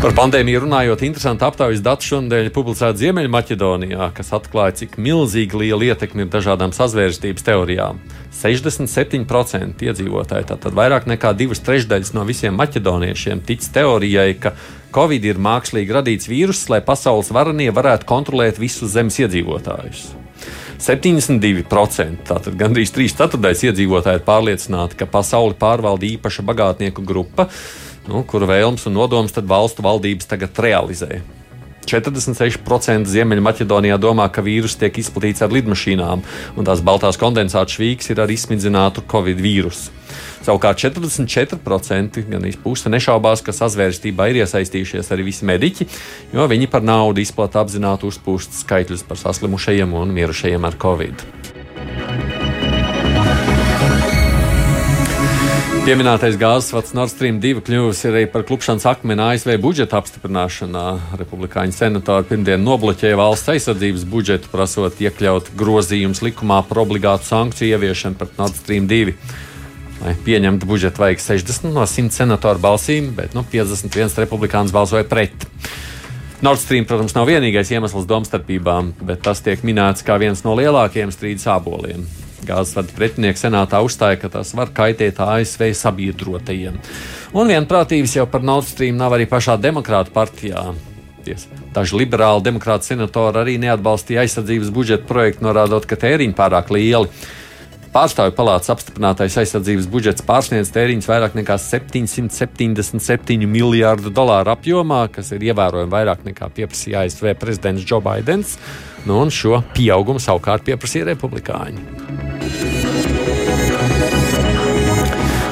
[0.00, 6.24] Par pandēmiju runājot, interesanti aptaujas dati šonadēļ publicēti Ziemeļmaķedonijā, kas atklāja, cik milzīgi liela ietekme
[6.24, 8.00] ir dažādām sazvērstības teorijām.
[8.32, 14.54] 67% iedzīvotāji, tātad vairāk nekā divas trešdaļas no visiem maķedoniešiem, tic teorijai, ka
[14.96, 20.06] Covid ir mākslīgi radīts vīruss, lai pasaules varanie varētu kontrolēt visus zemes iedzīvotājus.
[20.80, 27.50] 72%, tātad gandrīz 3 ceturdaļas iedzīvotāji ir pārliecināti, ka pasauli pārvalda īpaša bagātnieku grupa
[28.08, 31.20] nu, kuru vēlmes un nodomus valstu valdības tagad realizē.
[31.90, 36.22] 46% Ziemeļmaķedonijā domā, ka vīrus tiek izplatīts ar lidmašīnām,
[36.56, 39.96] un tās baltās kondensāta švīks ir ar izsmidzinātu covid vīrusu.
[40.44, 45.88] Savukārt 44% gan puse nešaubās, ka sazvērstībā ir iesaistījušies arī visi mediķi,
[46.34, 51.26] jo viņi par naudu izplatīja apzināti uzpūstus skaitļus par saslimušajiem un mirušajiem ar covid.
[55.80, 60.82] Pieminētais gāzes vats Nord Stream 2 kļuvis arī par klupšanas akmeni ASV budžeta apstiprināšanā.
[61.16, 68.20] Republikāņu senatori pirmdien nobloķēja valsts aizsardzības budžetu, prasot iekļaut grozījumus likumā par obligātu sankciju ieviešanu
[68.20, 69.16] pret Nord Stream 2.
[70.04, 75.48] Lai pieņemtu budžetu, vajag 60 no 100 senatoru balsīm, bet nu, 51 republikāns balsoja pret.
[76.44, 81.12] Nord Stream, protams, nav vienīgais iemesls domstarpībām, bet tas tiek minēts kā viens no lielākajiem
[81.16, 82.04] strīdus āboliem.
[82.46, 86.78] Gāzes vada pretinieki senātā uzstāja, ka tas var kaitēt ASV sabiedrotajiem.
[87.36, 90.70] Un vienprātības jau par Nord Stream nav arī pašā demokrāta partijā.
[91.74, 97.12] Daži liberāli demokrāti senatori arī neatbalstīja aizsardzības budžeta projektu, norādot, ka tēriņi pārāk lieli.
[97.90, 105.48] Pārstāvju palātas apstiprinātais aizsardzības budžets pārsniedz tēriņus vairāk nekā 777 miljārdu dolāru apjomā, kas ir
[105.50, 108.54] ievērojami vairāk nekā pieprasīja ASV prezidents Joe Bidenis.
[109.10, 112.19] Nu, un šo pieaugumu savukārt pieprasīja republikāņi.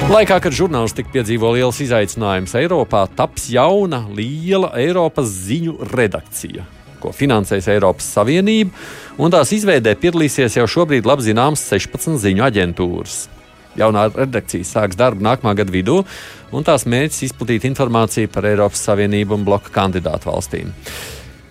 [0.09, 6.63] Laikā, kad žurnālistika piedzīvo liels izaicinājums Eiropā, taps jauna, liela Eiropas ziņu redakcija,
[6.97, 8.73] ko finansēs Eiropas Savienība,
[9.21, 13.19] un tās izveidē piedalīsies jau šobrīd labi zināmas 16 ziņu aģentūras.
[13.77, 16.01] Jaunā redakcija sāks darbu nākamā gada vidū,
[16.49, 20.73] un tās mērķis izplatīt informāciju par Eiropas Savienību un bloka kandidātu valstīm.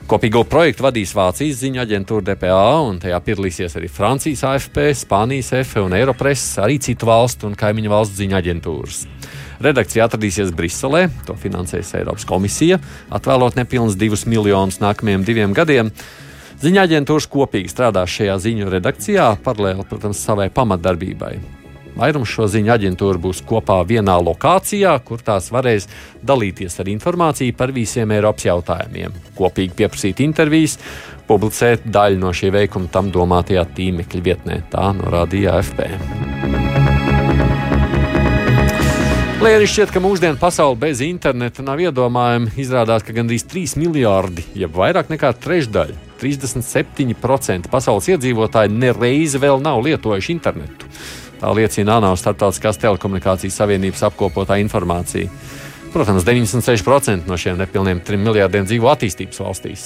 [0.09, 5.83] Kopīgo projektu vadīs Vācijas ziņu aģentūra DPA, un tajā piedalīsies arī Francijas AFP, Spānijas EFE
[5.85, 9.03] un Eiropress, arī citu valstu un kaimiņu valstu ziņu aģentūras.
[9.67, 12.81] Redakcija atradīsies Briselē, to finansēs Eiropas komisija,
[13.13, 15.93] atvēlot nepilnus divus miljonus nākamajiem diviem gadiem.
[16.65, 21.58] Ziņā aģentūras kopīgi strādās šajā ziņu redakcijā, paralēli, protams, savai pamatdarbībai.
[21.97, 25.89] Vairums šo ziņu aģentūru būs kopā vienā lokācijā, kur tās varēs
[26.27, 30.79] dalīties ar informāciju par visiem Eiropas jautājumiem, kopīgi pieprasīt intervijas,
[31.29, 34.61] publicēt daļu no šī veikuma tam domātajā tīmekļa vietnē.
[34.73, 35.87] Tā norādīja AFP.
[39.39, 44.43] Lai arī šķiet, ka mūsdienu pasaule bez interneta nav iedomājama, izrādās, ka gandrīz 3 miljardi,
[44.59, 50.91] jeb vairāk nekā trešdaļa, 37% pasaules iedzīvotāji nereizi vēl nav lietojuši internetu.
[51.39, 55.31] Tā liecina ANO Startautiskās telekomunikācijas savienības apkopotā informācija.
[55.93, 59.85] Protams, 96% no šiem nepilniem 3 miljardiem dzīvo attīstības valstīs.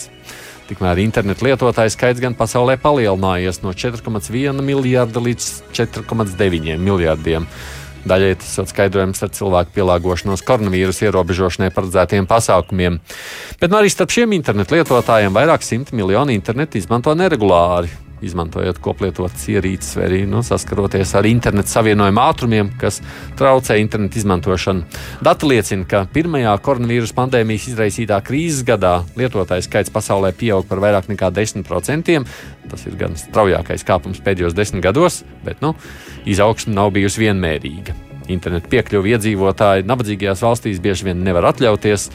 [0.70, 7.46] Tikmēr internetu lietotāju skaits gan pasaulē palielinājies no 4,1 miljarda līdz 4,9 miljardiem.
[8.08, 12.96] Daļai tas ir skaidrojums ar cilvēku pielāgošanos koronavīrusa ierobežošanai paredzētiem pasākumiem.
[13.60, 17.92] Bet nu, arī starp šiem internetu lietotājiem vairāk simt miljoni internetu izmanto neregulāri
[18.26, 23.00] izmantojot koplietotas ierīces, vai arī nu, saskaroties ar internetu savienojumu ātrumiem, kas
[23.38, 24.86] traucē internetu izmantošanu.
[25.24, 31.10] Dati liecina, ka pirmajā koronavīrusa pandēmijas izraisītā krīzes gadā lietotāju skaits pasaulē pieaug par vairāk
[31.12, 32.22] nekā 10%.
[32.72, 35.74] Tas ir gan straujākais kāpums pēdējos desmit gados, bet nu,
[36.28, 37.98] izaugsme nav bijusi vienmērīga.
[38.30, 42.08] Internetu piekļuvi iedzīvotāji nabadzīgajās valstīs bieži vien nevar atļauties,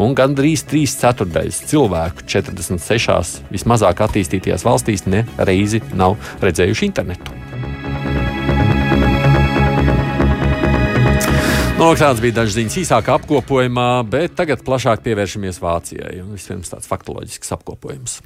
[0.00, 7.40] un gandrīz 3 ceturdaļas cilvēku 46 vismazāk attīstītajās valstīs ne reizi nav redzējuši internetu.
[11.74, 16.20] Nu, tāds bija dažs ziņas īsākā apkopojumā, bet tagad plašāk pievēršamies Vācijai.
[16.30, 18.20] Vispirms tāds faktoloģisks apkopojums.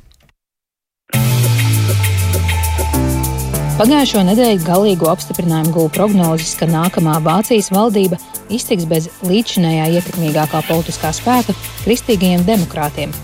[3.78, 8.18] Pagājušo nedēļu galīgo apstiprinājumu gūta prognozes, ka nākamā Vācijas valdība
[8.50, 13.14] iztiks bez līdzšinējā ietekmīgākā politiskā spēka- kristīgajiem demokrātiem.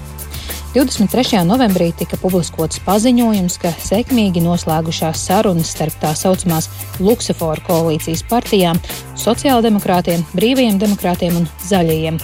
[0.74, 1.44] 23.
[1.46, 6.66] novembrī tika publiskots paziņojums, ka sekmīgi noslēgušās sarunas starp tā saucamās
[6.98, 8.80] Luksemburgas koalīcijas partijām,
[9.14, 12.18] sociāldemokrātiem, brīvajiem demokrātiem un zaļajiem.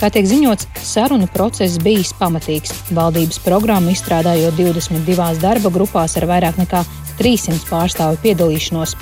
[0.00, 2.72] Kā tiek ziņots, sarunu process bijis pamatīgs.
[2.96, 6.84] Valdības programmu izstrādājot 22 darba grupās ar vairāk nekā
[7.18, 8.94] 300 pārstāvju piedalīšanos.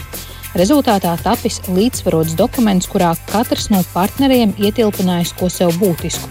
[0.57, 6.25] Rezultātā tapis līdzsvarots dokuments, kurā katrs no partneriem ietilpinājis ko sev būtisku.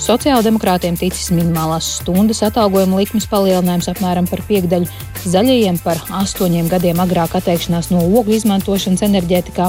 [0.00, 4.86] Sociāldemokrātiem ticis minimālās stundas atalgojuma likmes palielinājums apmēram par piekdaļu,
[5.28, 9.68] zaļajiem par astoņiem gadiem agrāk atteikšanās no ogļu izmantošanas enerģētikā,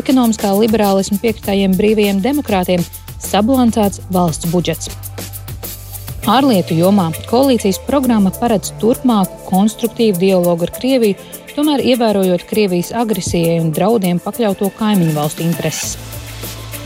[0.00, 2.86] ekonomiskā liberālisma piekritājiem brīvajiem demokrātiem
[3.20, 4.88] sabalansēts valsts budžets.
[6.28, 11.16] Ārlietu jomā koalīcijas programma paredz turpmāku konstruktīvu dialogu ar Krieviju,
[11.58, 15.96] tomēr ievērojot Krievijas agresijai un draudiem pakļauto kaimiņu valstu intereses.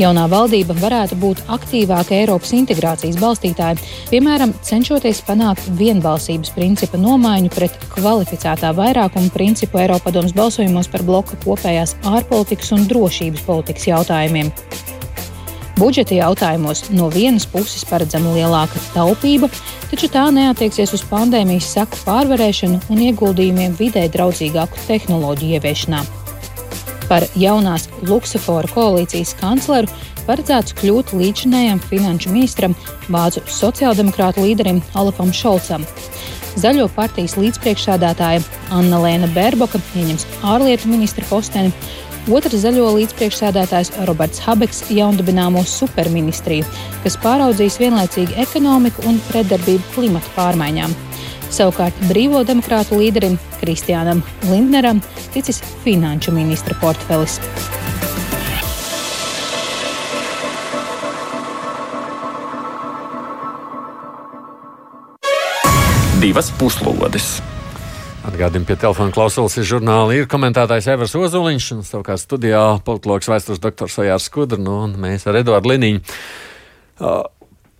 [0.00, 3.76] Jaunā valdība varētu būt aktīvāka Eiropas integrācijas balstītāja,
[4.08, 11.98] piemēram, cenšoties panākt vienbalsības principa nomaiņu pret kvalificētā vairākuma principu Eiropadomas balsojumos par bloka kopējās
[12.08, 14.54] ārpolitikas un drošības politikas jautājumiem.
[15.82, 19.48] Budžeta jautājumos no vienas puses paredzama lielāka taupība,
[19.90, 26.04] taču tā neatieksies uz pandēmijas seku pārvarēšanu un ieguldījumiem vidē draudzīgāku tehnoloģiju ieviešanā
[27.12, 29.90] par jaunās Luksafora koalīcijas kancleru
[30.24, 32.76] paredzēts kļūt līdzinējam finanšu ministram,
[33.12, 35.84] vācu sociāldemokrātu līderim Olafam Šolcam.
[36.62, 38.40] Zaļo partijas līdzpriekšsādātāja
[38.72, 41.74] Anna Lēna Bērboka ieņems ārlietu ministra posteni.
[42.30, 46.62] Otrs zaļo līdzpriekšsēdētājs Roberts Habeks jaundibināmo superministriju,
[47.02, 50.94] kas pāraudzīs vienlaicīgi ekonomiku un pretdarbību klimata pārmaiņām.
[51.50, 55.02] Savukārt brīvo demokrātu līderim Kristiānam Lindneram
[55.34, 57.40] ticis finanšu ministra portfelis.
[66.22, 67.40] Divas puslodes.
[68.22, 70.20] Atgādījumi pie telefona klausulas ir žurnāli.
[70.22, 75.26] Ir komentētājs Evers Ozoliņš un savukārt studijā politologs vēstures doktors Ojārs Skudra nu, un mēs
[75.26, 76.02] ar Eduardu Liniņu.
[77.02, 77.22] Uh,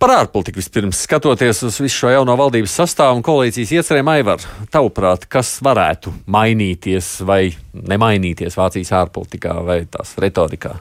[0.03, 5.29] Par ārpolitiku vispirms skatoties uz visu šo jauno valdības sastāvu un koalīcijas iecerēm, Aivar, tavuprāt,
[5.31, 10.73] kas varētu mainīties vai nemainīties Vācijas ārpolitikā vai tās retorikā?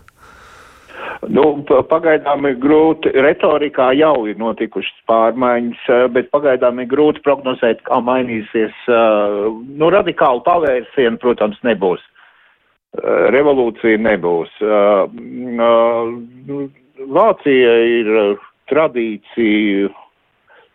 [1.31, 7.83] Nu, pagaidām ir grūti, retorikā jau ir notikušas pārmaiņas, eh, bet pagaidām ir grūti prognozēt,
[7.87, 8.75] kā mainīsies.
[8.89, 9.47] Eh,
[9.79, 12.03] nu, radikāli pavērsienu, protams, nebūs.
[12.99, 14.51] Eh, revolūcija nebūs.
[17.03, 19.91] Vācija ir tradīciju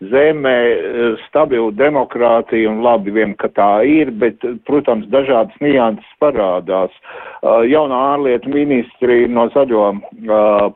[0.01, 6.93] zemē, eh, stabilu demokrātiju un labi vien, ka tā ir, bet, protams, dažādas nianses parādās.
[7.37, 9.91] Uh, jaunā ārlietu ministri no zaļo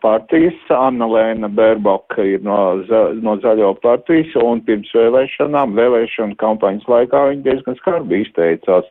[0.01, 6.88] partijas, Anna Lēna Bērboka ir no, za, no zaļo partijas, un pirms vēlēšanām, vēlēšana kampaņas
[6.88, 8.86] laikā viņi diezgan skarbi izteicās.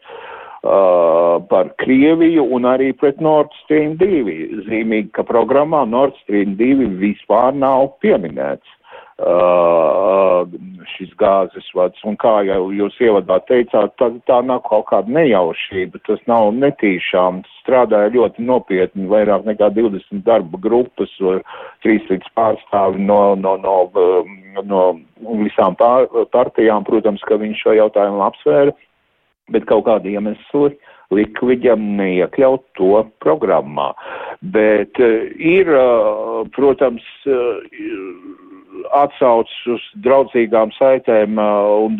[0.60, 4.66] Uh, par Krieviju un arī pret Nord Stream 2.
[4.66, 8.76] Zīmīgi, ka programmā Nord Stream 2 vispār nav pieminēts
[10.94, 12.00] šis gāzes vads.
[12.08, 17.42] Un kā jau jūs ievadā teicāt, tā, tā nav kaut kāda nejaušība, tas nav netīšām.
[17.60, 21.12] Strādāja ļoti nopietni, vairāk nekā 20 darba grupas,
[21.84, 23.76] 3 līdz pārstāvi no, no, no,
[24.64, 24.84] no,
[25.20, 26.88] no visām pār, partijām.
[26.88, 28.76] Protams, ka viņš šo jautājumu apsvēra
[29.50, 30.74] bet kaut kādi iemesli
[31.10, 33.90] lika viņam neiekļaut to programmā.
[34.54, 37.58] Bet uh, ir, uh, protams, uh,
[38.96, 41.96] atsauc uz draudzīgām saitēm un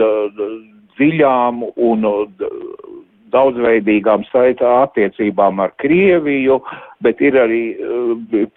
[0.98, 2.06] dziļām un
[3.30, 6.58] daudzveidīgām saitā attiecībām ar Krieviju,
[7.04, 7.62] bet ir arī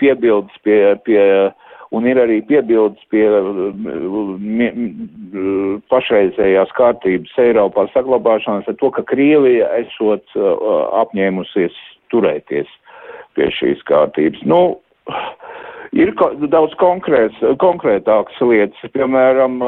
[0.01, 1.21] piebildes pie, pie
[1.93, 3.25] un ir arī piebildes pie
[5.93, 10.25] pašreizējās kārtības Eiropā saglabāšanas ar to, ka Krievija esot
[11.03, 11.77] apņēmusies
[12.13, 12.71] turēties
[13.38, 14.41] pie šīs kārtības.
[14.49, 14.62] Nu,
[15.93, 16.10] Ir
[16.49, 19.60] daudz konkrēts, konkrētākas lietas, piemēram,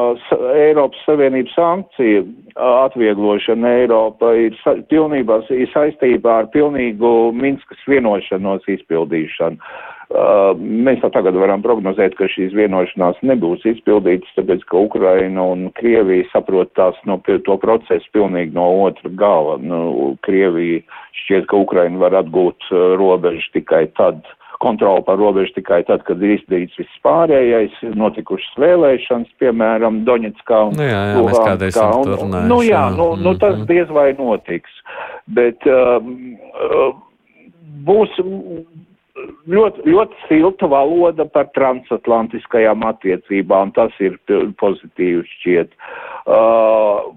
[0.58, 2.24] Eiropas Savienības sankciju
[2.58, 9.60] atvieglošana Eiropa ir sa pilnībā ir saistībā ar pilnīgu Minskas vienošanos izpildīšanu.
[10.06, 15.64] Uh, mēs jau tagad varam prognozēt, ka šīs vienošanās nebūs izpildītas, tāpēc, ka Ukraina un
[15.78, 19.56] Krievija saprot tās no to procesu pilnīgi no otra gala.
[19.58, 20.82] Nu, Krievija
[21.22, 24.22] šķiet, ka Ukraina var atgūt uh, robežu tikai tad,
[24.62, 30.78] kontroli par robežu tikai tad, kad ir izdarīts viss pārējais, notikušas vēlēšanas, piemēram, Doņetskā un
[30.78, 31.88] nu, jā, jā, Luhanskā.
[32.00, 33.68] Un, un, nu jā, nu, nu tas mhm.
[33.70, 34.82] diez vai notiks.
[35.36, 36.12] Bet um,
[36.56, 36.90] uh,
[37.86, 38.12] būs
[39.50, 43.72] ļoti, ļoti silta valoda par transatlantiskajām attiecībām.
[43.76, 44.18] Tas ir
[44.60, 45.74] pozitīvs šķiet.
[46.26, 47.10] Uh,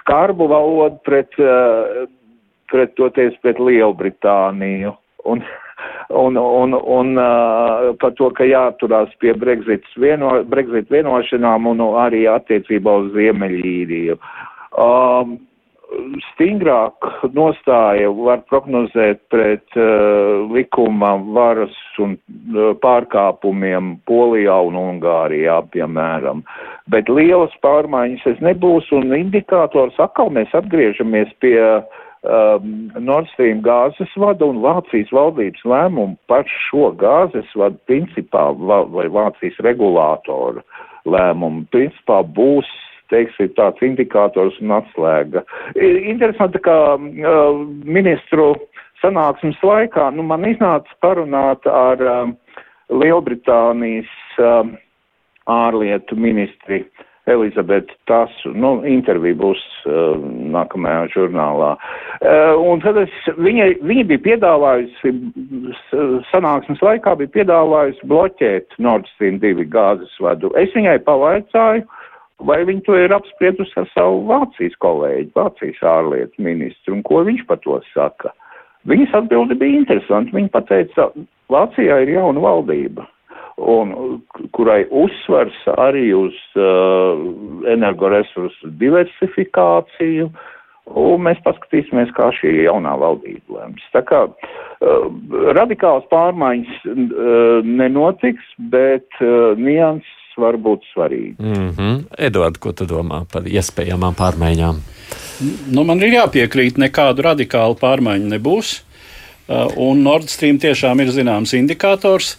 [0.00, 2.06] skarbu valodu pret, uh,
[2.72, 4.96] pret toties pret Lielbritāniju.
[5.30, 5.44] Un,
[6.08, 12.26] un, un, un uh, par to, ka jāturās pie Brexit, vieno, Brexit vienošanām un arī
[12.30, 14.18] attiecībā uz Ziemeļīriju.
[14.80, 15.38] Um,
[16.32, 17.06] stingrāk
[17.36, 26.44] nostāja var prognozēt pret uh, likuma varas un uh, pārkāpumiem Polijā un Ungārijā, piemēram.
[26.92, 31.58] Bet lielas pārmaiņas es nebūs, un indikators atkal mēs atgriežamies pie
[32.22, 38.50] um, Nord Stream gāzes vada un Vācijas valdības lēmumu par šo gāzes vadu principā,
[38.94, 40.62] vai Vācijas regulātoru
[41.08, 42.70] lēmumu principā būs
[43.12, 45.42] teiksim, tāds indikators un atslēga.
[45.76, 48.54] Interesanti, ka uh, ministru
[49.02, 52.30] sanāksmes laikā, nu, man iznāca parunāt ar uh,
[52.92, 54.10] Lielbritānijas
[54.40, 54.72] uh,
[55.50, 56.84] ārlietu ministri
[57.30, 60.18] Elizabeti Tasu, nu, intervija būs uh,
[60.54, 61.70] nākamajā žurnālā.
[62.18, 65.12] Uh, un tad es, viņa, viņa bija piedāvājusi,
[66.32, 70.50] sanāksmes laikā bija piedāvājusi bloķēt Nord Stream 2 gāzes vadu.
[70.58, 71.86] Es viņai pavaicāju,
[72.42, 77.46] vai viņi to ir apspriedusi ar savu Vācijas kolēģi, Vācijas ārlietu ministru, un ko viņš
[77.46, 78.34] par to saka.
[78.90, 80.34] Viņas atbildi bija interesanti.
[80.34, 81.12] Viņa pateica,
[81.52, 83.06] Vācijā ir jauna valdība,
[83.56, 83.92] un,
[84.56, 87.20] kurai uzsvars arī uz uh,
[87.72, 90.30] energoresursu diversifikāciju,
[90.98, 93.84] un mēs paskatīsimies, kā šī jaunā valdība lems.
[93.94, 95.06] Tā kā uh,
[95.56, 101.36] radikāls pārmaiņas uh, nenotiks, bet uh, nianses var būt svarīgi.
[101.38, 102.04] Mm -hmm.
[102.18, 104.80] Edvards, ko tu domā par iespējamām pārmaiņām?
[105.74, 108.82] Nu, man ir jāpiekrīt, nekādu radikālu pārmaiņu nebūs.
[109.48, 112.36] Uh, un Nord Stream tiešām ir zināms indikators.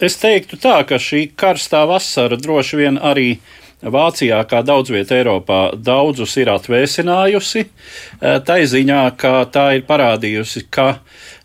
[0.00, 3.34] Es teiktu tā, ka šī karstā vasara droši vien arī
[3.80, 7.62] Vācijā, kā daudz vietā Eiropā, daudzus ir atvēsinājusi.
[7.64, 10.98] Uh, tā ziņā, ka tā ir parādījusi, ka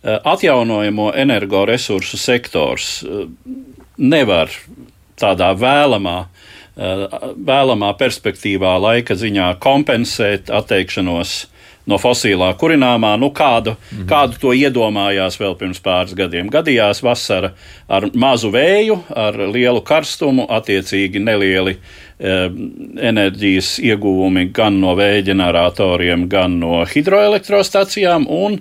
[0.06, 2.99] atjaunojamo energoresursu sektors
[3.97, 4.51] nevar
[5.20, 6.18] tādā vēlamā,
[6.78, 11.47] eh, vēlamā perspektīvā, laika ziņā kompensēt atteikšanos
[11.89, 14.07] no fosilā kurināmā, nu kādu, mm -hmm.
[14.09, 16.49] kādu to iedomājās vēl pirms pāris gadiem.
[16.49, 17.51] Gadījās vasara
[17.88, 21.77] ar mazu vēju, ar lielu karstumu, attiecīgi nelieli
[22.19, 22.49] e,
[23.01, 28.59] enerģijas ieguvumi gan no vēja ģeneratoriem, gan no hidroelektrostacijām, un e,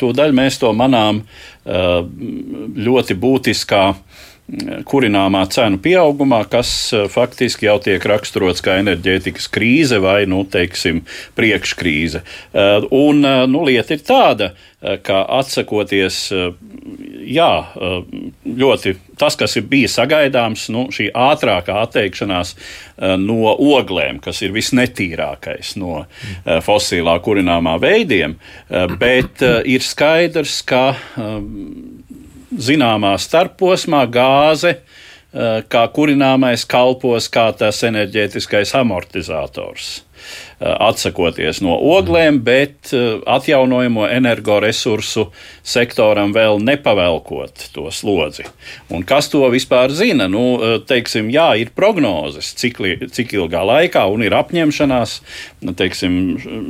[0.00, 1.24] tūdaļ mēs to manām e,
[2.76, 3.94] ļoti būtiskā
[4.84, 11.00] kurināmā cenu pieaugumā, kas e, faktiski jau tiek raksturots kā enerģētikas krīze vai, nu, teiksim,
[11.38, 12.20] priekškrīze.
[12.20, 14.52] E, un, e, nu, lieta ir tāda,
[15.00, 16.18] ka atsakoties,
[17.24, 17.52] jā,
[18.44, 22.50] ļoti tas, kas ir bijis sagaidāms, nu, šī ātrākā atteikšanās
[23.22, 26.02] no oglēm, kas ir visnetīrākais no
[26.66, 28.36] fosilā kurināmā veidiem,
[29.00, 30.84] bet ir skaidrs, ka
[32.60, 40.02] zināmā starposmā gāze eh, kā kurināmais kalpos kā tas enerģētiskais amortizators.
[40.64, 45.26] Eh, atsakoties no oglēm, bet eh, atjaunojamo energoresursu
[45.60, 48.46] sektoram vēl nepavelkot to slodzi.
[48.88, 50.24] Un kas to vispār zina?
[50.30, 50.44] Nu,
[50.88, 52.80] teiksim, jā, ir prognozes, cik,
[53.12, 55.18] cik ilgā laikā, un ir apņemšanās.
[55.66, 56.16] Nu, teiksim,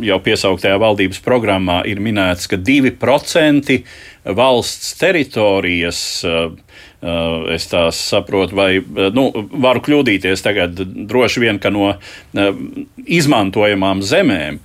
[0.02, 3.78] jau piesauktajā valdības programmā ir minēts, ka 2%
[4.24, 6.02] valsts teritorijas.
[7.04, 9.26] Uh, es tā saprotu, vai uh, nu,
[9.60, 10.78] varu kļūdīties tagad.
[11.04, 11.90] Droši vien, ka no
[13.04, 14.56] izmantojamām zemēm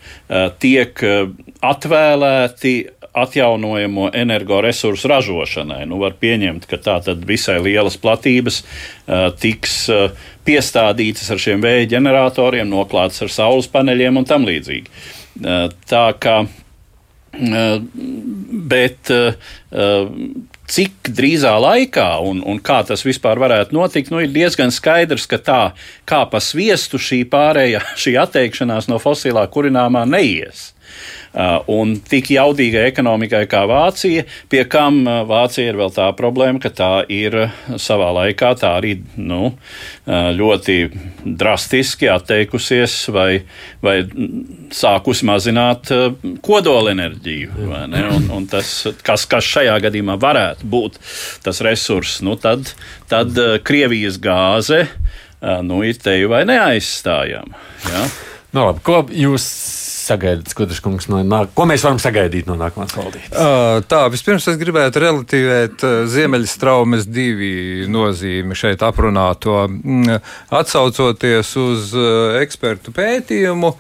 [0.64, 1.02] tiek
[1.60, 2.74] atvēlēti
[3.20, 5.82] atjaunojamo energoresursu ražošanai.
[5.90, 10.08] Nu, var pieņemt, ka tā tad visai lielas platības uh, tiks uh,
[10.48, 14.88] piestādītas ar šiem vēja ģeneratoriem, noklātas ar saules paneļiem un tam līdzīgi.
[15.44, 16.44] Uh, tā kā
[17.34, 17.82] Eh,
[18.52, 19.34] bet eh,
[20.70, 25.40] cik drīzā laikā un, un kā tas vispār varētu notikt, nu, ir diezgan skaidrs, ka
[25.42, 25.62] tā
[26.10, 30.70] kā pa sviestu šī pārējā, šī atteikšanās no fosilā kurināmā neies.
[31.30, 36.58] Uh, un tik jaudīgai ekonomikai kā Vācija, pie kam uh, Vācija ir vēl tā problēma,
[36.64, 37.36] ka tā ir
[37.78, 40.78] savā laikā tā arī nu, uh, ļoti
[41.38, 43.44] drastiski atteikusies vai,
[43.86, 44.00] vai
[44.74, 45.92] sākus mazināt
[46.46, 47.68] kodolenerģiju.
[47.70, 48.72] Un, un tas,
[49.06, 50.98] kas, kas šajā gadījumā varētu būt
[51.46, 52.74] tas resurss, nu tad,
[53.12, 54.88] tad Krievijas gāze
[55.40, 57.62] nu, ir te vai neaizstājama.
[57.86, 58.08] Ja?
[58.50, 59.46] Nu, labi, ko jūs
[60.10, 63.30] sagaidat, Skudrškungs, no nāk, ko mēs varam sagaidīt no nākamās valdības?
[63.34, 69.62] Uh, tā, vispirms es gribētu relatīvēt uh, Ziemeļstraumes divi nozīmi šeit aprunāto.
[69.70, 70.20] Mm,
[70.60, 73.72] atsaucoties uz uh, ekspertu pētījumu,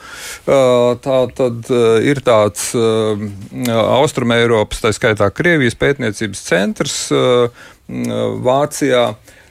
[1.03, 1.69] tā tad
[2.05, 6.97] ir tāds Austrumēropas, tā skaitā Krievijas pētniecības centrs
[7.89, 9.03] Vācijā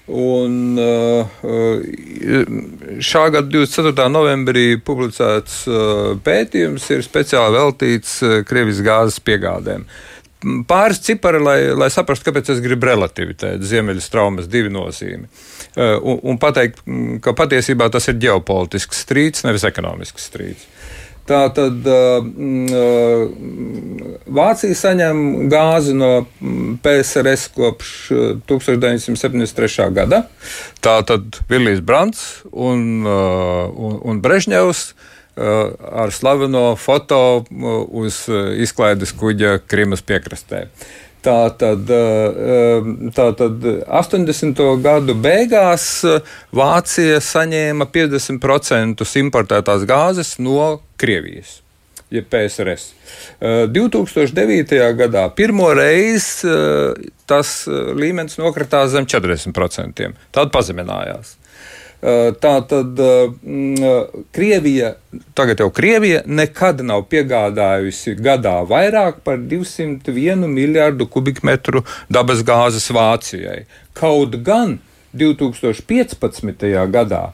[0.08, 1.26] Un uh,
[3.04, 4.06] šā gada 24.
[4.08, 9.84] novembrī publicēts uh, pētījums ir speciāli veltīts uh, Krievijas gāzes piegādēm.
[10.70, 15.26] Pāris cipari, lai, lai saprastu, kāpēc es gribu relativizēt Ziemeļas traumas divu nozīmi.
[15.76, 16.84] Un, un pateikt,
[17.24, 20.62] ka patiesībā tas ir ģeopolitisks strīds, nevis ekonomisks strīds.
[21.28, 22.24] Tā tad uh,
[24.38, 25.18] Vācija saņem
[25.52, 26.10] gāzi no
[26.84, 27.92] PSRS kopš
[28.48, 29.90] 1973.
[29.96, 30.22] gada.
[30.84, 37.20] Tā tad Vilnius Brants un, uh, un, un Brežņevs uh, ar slaveno foto
[37.92, 38.24] uz
[38.64, 40.66] izklaides kuģa Krimas piekrastē.
[41.28, 41.90] Tātad,
[43.12, 44.60] tātad 80.
[44.80, 45.86] gadu beigās
[46.56, 51.58] Vācija saņēma 50% importētās gāzes no Krievijas.
[52.08, 52.94] Ja PSRS.
[53.76, 54.78] 2009.
[54.96, 56.48] gadā pirmo reizi
[57.28, 60.08] tas līmenis nokritās zem 40%.
[60.32, 61.34] Tad pazeminājās.
[61.98, 63.00] Tā tad
[64.30, 64.92] Krievija,
[65.34, 73.64] tagad jau Krievija, nekad nav piegādājusi gadā vairāk par 201 miljardu kubikmetru dabas gāzes Vācijai.
[73.98, 74.76] Kaut gan
[75.18, 76.68] 2015.
[76.94, 77.24] gadā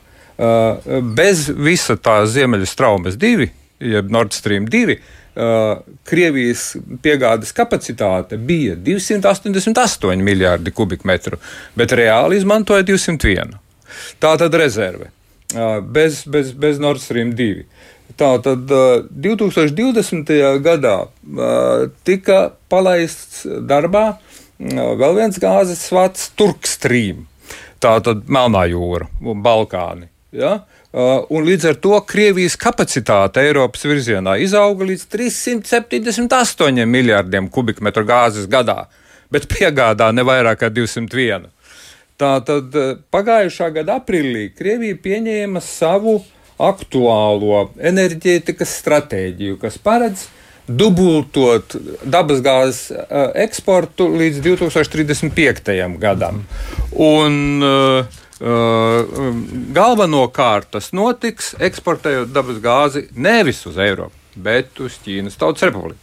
[1.13, 3.51] bez visa tā Ziemeļa straumes divi,
[3.85, 4.97] jeb Nord Stream 2,
[5.35, 11.41] Uh, Krievijas piegādes kapacitāte bija 288 miljardi kubikmetru,
[11.75, 13.57] bet reāli izmantoja 201.
[14.23, 15.11] Tā tad rezerve
[15.81, 17.65] bez, bez, bez Nord Stream 2.
[18.19, 18.69] Tātad
[19.11, 20.33] 2020.
[20.63, 20.97] gadā
[22.07, 22.39] tika
[22.71, 24.19] palaists darbā
[24.59, 27.25] vēl viens gāzes vats Turkstrīm.
[27.83, 30.09] Tātad Melnā jūra un Balkāni.
[30.35, 30.61] Ja?
[30.95, 38.85] Un līdz ar to Krievijas kapacitāte Eiropas virzienā izauga līdz 378 miljardiem kubikmetru gāzes gadā,
[39.35, 41.51] bet piegādā ne vairāk kā 201.
[42.21, 46.21] Tātad eh, pagājušā gada aprīlī Krievija pieņēma savu
[46.63, 50.29] aktuālo enerģētikas stratēģiju, kas paredz
[50.65, 51.75] dubultot
[52.09, 55.75] dabasgāzes uh, eksportu līdz 2035.
[56.01, 56.39] gadam.
[56.97, 59.19] Un, uh, uh,
[59.77, 66.01] galvenokārt tas notiks eksportējot dabasgāzi nevis uz Eiropu, bet uz Ķīnas Tautas Republiku.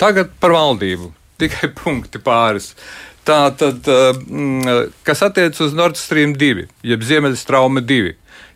[0.00, 1.12] Tagad par valdību.
[1.38, 2.72] Tikai punkti pāris.
[3.24, 8.14] Tā tad, eh, kas attiecas uz Nord Stream 2, jeb Ziemeļstrauma 2,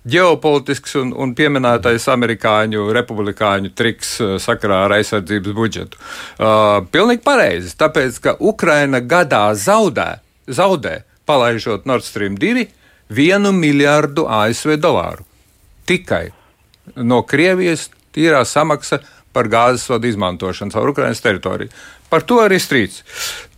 [0.08, 6.00] ģeopolitisks un, un pieminētais amerikāņu republikāņu triks sakarā ar aizsardzības budžetu.
[6.00, 12.68] Uh, pilnīgi pareizi, tāpēc ka Ukraina gadā zaudē, zaudē palaižot Nord Stream 2
[13.08, 15.24] vienu miljardu ASV dolāru.
[15.88, 16.28] Tikai
[16.96, 19.00] no Krievijas tīrā samaksa
[19.32, 21.72] par gāzes vadu izmantošanu caur Ukraiņas teritoriju.
[22.08, 23.02] Par to arī strīds.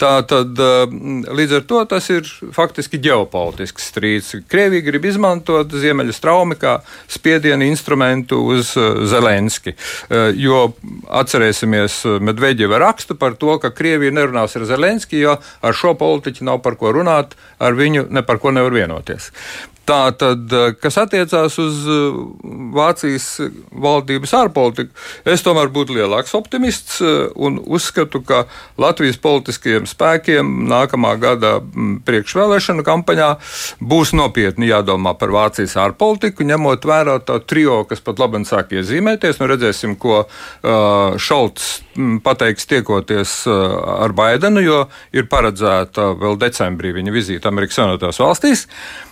[0.00, 0.92] Tā tad eh,
[1.36, 4.32] līdz ar to tas ir faktiski ģeopolitisks strīds.
[4.50, 6.78] Krievija grib izmantot Ziemeļa straumi kā
[7.10, 9.74] spiedienu instrumentu uz eh, Zelenski.
[9.76, 10.70] Eh, jo
[11.20, 16.62] atcerēsimies Medveģeva rakstu par to, ka Krievija nerunās ar Zelenski, jo ar šo politiķu nav
[16.64, 19.30] par ko runāt, ar viņu ne par ko nevar vienoties.
[19.90, 21.78] Tā tad, kas attiecās uz
[22.76, 23.24] Vācijas
[23.74, 24.92] valdības ārpolitiku,
[25.26, 27.00] es tomēr būtu lielāks optimists
[27.34, 28.39] un uzskatu, ka
[28.80, 33.30] Latvijas politiskajiem spēkiem nākamā gada mm, priekšvēlēšanu kampaņā
[33.92, 39.40] būs nopietni jādomā par Vācijas ārpolitiku, ņemot vērā to trio, kas pat labi sāk iezīmēties.
[39.40, 44.80] Nu, redzēsim, ko uh, Šalts mm, pateiks tiekoties ar Baidenu, jo
[45.16, 48.66] ir paredzēta vēl decembrī viņa vizīte Amerikas Savienotajās valstīs.
[48.66, 49.09] Uh,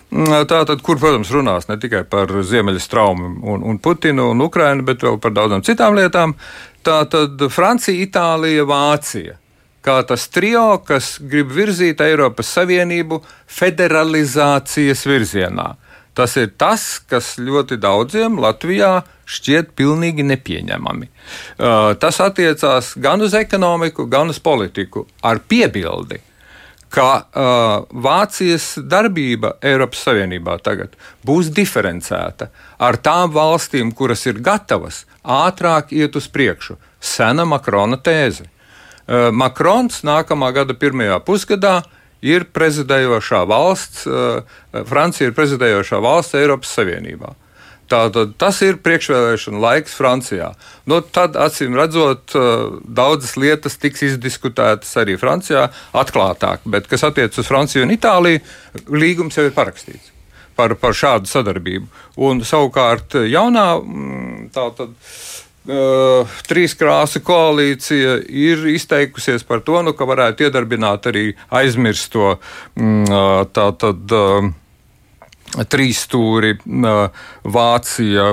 [0.48, 5.18] tātad, kur, protams, runās ne tikai par Ziemeļstraumu un, un Putinu un Ukrainu, bet vēl
[5.20, 6.34] par daudzām citām lietām.
[6.86, 9.36] Tātad Francija, Itālija, Vācija.
[9.84, 13.20] Kā tas trio, kas grib virzīt Eiropas Savienību
[13.58, 15.74] federalizācijas virzienā.
[16.18, 21.06] Tas ir tas, kas ļoti daudziem Latvijā šķiet pilnīgi nepieņemami.
[21.06, 26.18] Uh, tas attiecās gan uz ekonomiku, gan uz politiku, ar piebildi,
[26.92, 35.04] ka uh, Vācijas darbība Eiropas Savienībā tagad būs diferencēta ar tām valstīm, kuras ir gatavas
[35.24, 36.78] ātrāk iet uz priekšu.
[37.00, 38.48] Sena Makrona tēze.
[38.48, 41.80] Uh, Makrons nākamā gada pirmajā pusgadā
[42.24, 44.40] ir prezidējošā valsts, uh,
[44.88, 47.34] Francija ir prezidējošā valsts Eiropas Savienībā.
[47.88, 50.50] Tātad, tas ir priekšvēlēšana laiks Francijā.
[50.90, 52.34] Nu, tad, acīm redzot,
[52.84, 58.44] daudzas lietas tiks izdiskutētas arī Francijā atklātāk, bet kas attiecas uz Franciju un Itāliju,
[58.92, 60.12] līgums jau ir parakstīts
[60.58, 61.88] par, par šādu sadarbību.
[62.28, 64.94] Un savukārt jaunā mm, tātad.
[65.68, 71.26] Uh, trīs krāsu koalīcija ir izteikusies par to, nu, ka varētu iedarbināt arī
[71.60, 72.38] aizmirsto
[72.78, 74.16] mm, tātad.
[74.16, 74.48] Uh,
[75.70, 76.54] trīs stūri-
[77.58, 78.28] Vācija,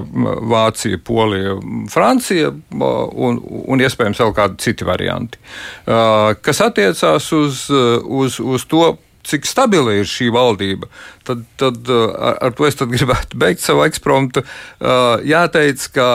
[0.51, 1.55] Vācija, Polija,
[1.91, 5.39] Francija un, un iespējams vēl kādi citi varianti.
[5.85, 8.95] Kas attiecās uz, uz, uz to,
[9.25, 10.89] cik stabila ir šī valdība,
[11.25, 14.43] tad, tad ar, ar to es gribētu beigt savu ekspromptu.
[15.25, 16.09] Jāteic, ka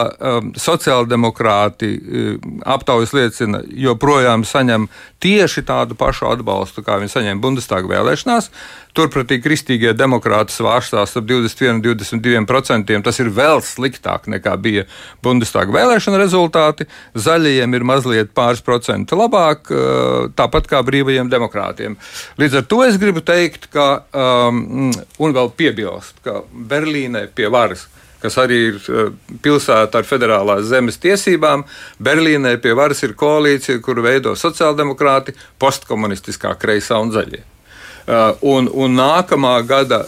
[0.59, 1.91] sociāldemokrāti
[2.63, 4.87] aptaujas liecina, joprojām saņem
[5.21, 8.49] tieši tādu pašu atbalstu, kā viņi saņem Bundestāga vēlēšanās.
[8.97, 12.97] Turpretī kristīgie demokrāti svārstās ap 21, 22%.
[13.05, 14.87] Tas ir vēl sliktāk nekā bija
[15.23, 16.89] Bundestāga vēlēšana rezultāti.
[17.15, 19.71] Zaļajiem ir mazliet pāris procenti labāk,
[20.35, 21.95] tāpat kā brīvajiem demokrātiem.
[22.41, 27.87] Līdz ar to es gribu teikt, ka, um, un vēl piebilst, ka Berlīnē pie varas
[28.21, 28.81] kas arī ir
[29.43, 31.65] pilsēta ar federālās zemes tiesībām.
[31.99, 37.43] Berlīnē pie varas ir koalīcija, kuru veido sociāldemokrāti, postkomunistiskā kreisā un zaļie.
[38.01, 40.01] Uh, un, un nākamā gada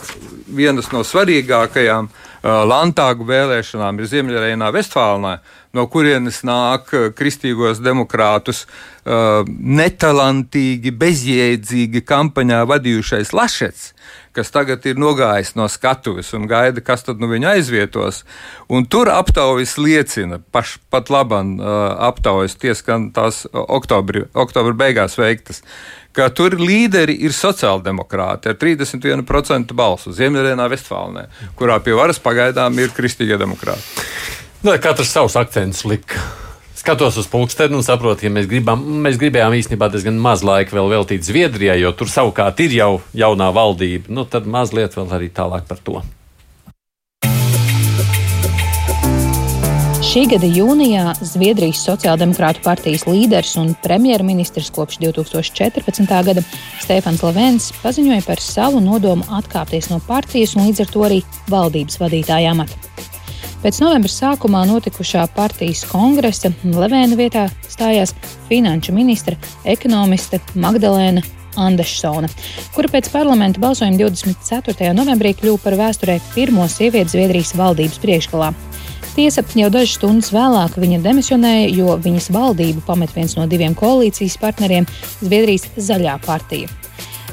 [0.49, 5.38] vienas no svarīgākajām uh, Landtāgu vēlēšanām ir Ziemeļreinā, Vestfālnā,
[5.74, 8.66] no kurienes nāk kristīgos demokrātus
[9.03, 13.88] netalantīgi, bezjēdzīgi kampaņā vadījušais Lašets,
[14.34, 18.23] kas tagad ir nogājis no skatuves un gaida, kas tad nu viņu aizvietos.
[18.73, 25.63] Un tur aptaujas liecina, paš, pat labam aptaujas, tieskan tās oktobri, oktobra beigās veiktas,
[26.13, 31.27] ka tur līderi ir sociāldemokrāti ar 31% balsu Ziemeļrēnā, Vestfālnē,
[31.59, 34.07] kurā pie varas pagaidām ir kristīgie demokrāti.
[34.63, 36.42] Nu, katrs savs akcents lika.
[36.84, 40.75] Skatos uz pulksteni un saprotu, ka ja mēs, gribam, mēs gribējām īstenībā diezgan maz laika
[40.75, 44.11] vēl veltīt Zviedrijai, jo tur savukārt ir jau jaunā valdība.
[44.11, 46.01] Nu, tad mazliet vēl arī tālāk par to.
[50.03, 56.11] Šī gada jūnijā Zviedrijas Sociāldemokrātu partijas līderis un premjerministrs kopš 2014.
[56.27, 56.43] gada
[56.84, 62.03] Stefans Levens paziņoja par savu nodomu atkāpties no partijas un līdz ar to arī valdības
[62.03, 62.75] vadītāja amata.
[63.64, 68.11] Pēc novembra sākumā notikušā partijas kongresa Levēna vietā stājās
[68.49, 71.24] finanšu ministra ekonomiste Magdalēna
[71.64, 72.28] Andersona,
[72.76, 74.91] kura pēc parlamenta balsojuma 24.
[74.97, 78.51] novembrī kļuva par vēsturē pirmo sievieti Zviedrijas valdības priekšgalā.
[79.16, 84.41] Tiesa, jau dažas stundas vēlāk viņa demisionēja, jo viņas valdību pamet viens no diviem koalīcijas
[84.43, 84.89] partneriem-
[85.24, 86.68] Zviedrijas zaļā partija.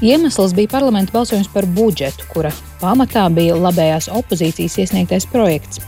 [0.00, 5.80] Iemesls bija parlamenta balsojums par budžetu, kura pamatā bija labējās opozīcijas iesniegtais projekts.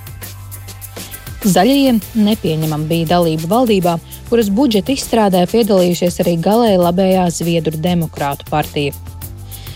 [1.43, 3.97] Zaļajiem nepieņemama bija dalība valdībā,
[4.29, 8.95] kuras budžeta izstrādē piedalījušies arī galēji labējā Zviedru demokrātu partija.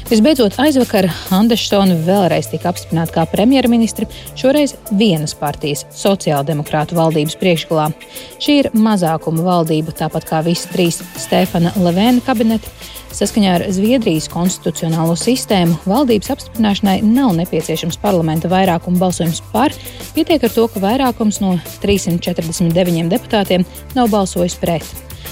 [0.06, 4.06] Visbeidzot, aizvakar Andersona vēlreiz tika apstiprināta kā premjerministra,
[4.38, 7.88] šoreiz vienas partijas sociāldemokrātu valdības priekšgalā.
[8.38, 12.70] Šī ir mazākuma valdība, tāpat kā visi trīs Stefana Levēna kabineti.
[13.16, 19.72] Saskaņā ar Zviedrijas konstitucionālo sistēmu valdības apstiprināšanai nav nepieciešams parlamenta vairākuma balsojums par,
[20.12, 23.64] pietiek ar to, ka vairākums no 349 deputātiem
[23.96, 24.84] nav balsojis pret.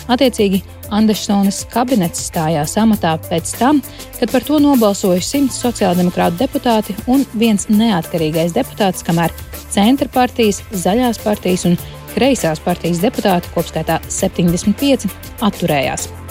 [0.09, 0.63] Attiecīgi,
[0.95, 3.85] Andersonas kabinets stājās amatā pēc tam,
[4.17, 9.33] kad par to nobalsoja simts sociāldemokrātu deputāti un viens neatkarīgais deputāts, kamēr
[9.69, 11.81] centra partijas, zaļās partijas un
[12.17, 15.11] kreisās partijas deputāti, kopskaitā 75,
[15.45, 16.24] atturējās.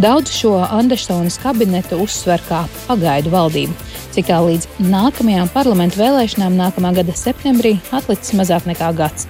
[0.00, 3.74] Daudz šo Andersonas kabinetu uzsver kā pagaidu valdību,
[4.14, 9.26] cik tā līdz nākamajām parlamentu vēlēšanām nākamā gada septembrī atlicis mazāk nekā gads.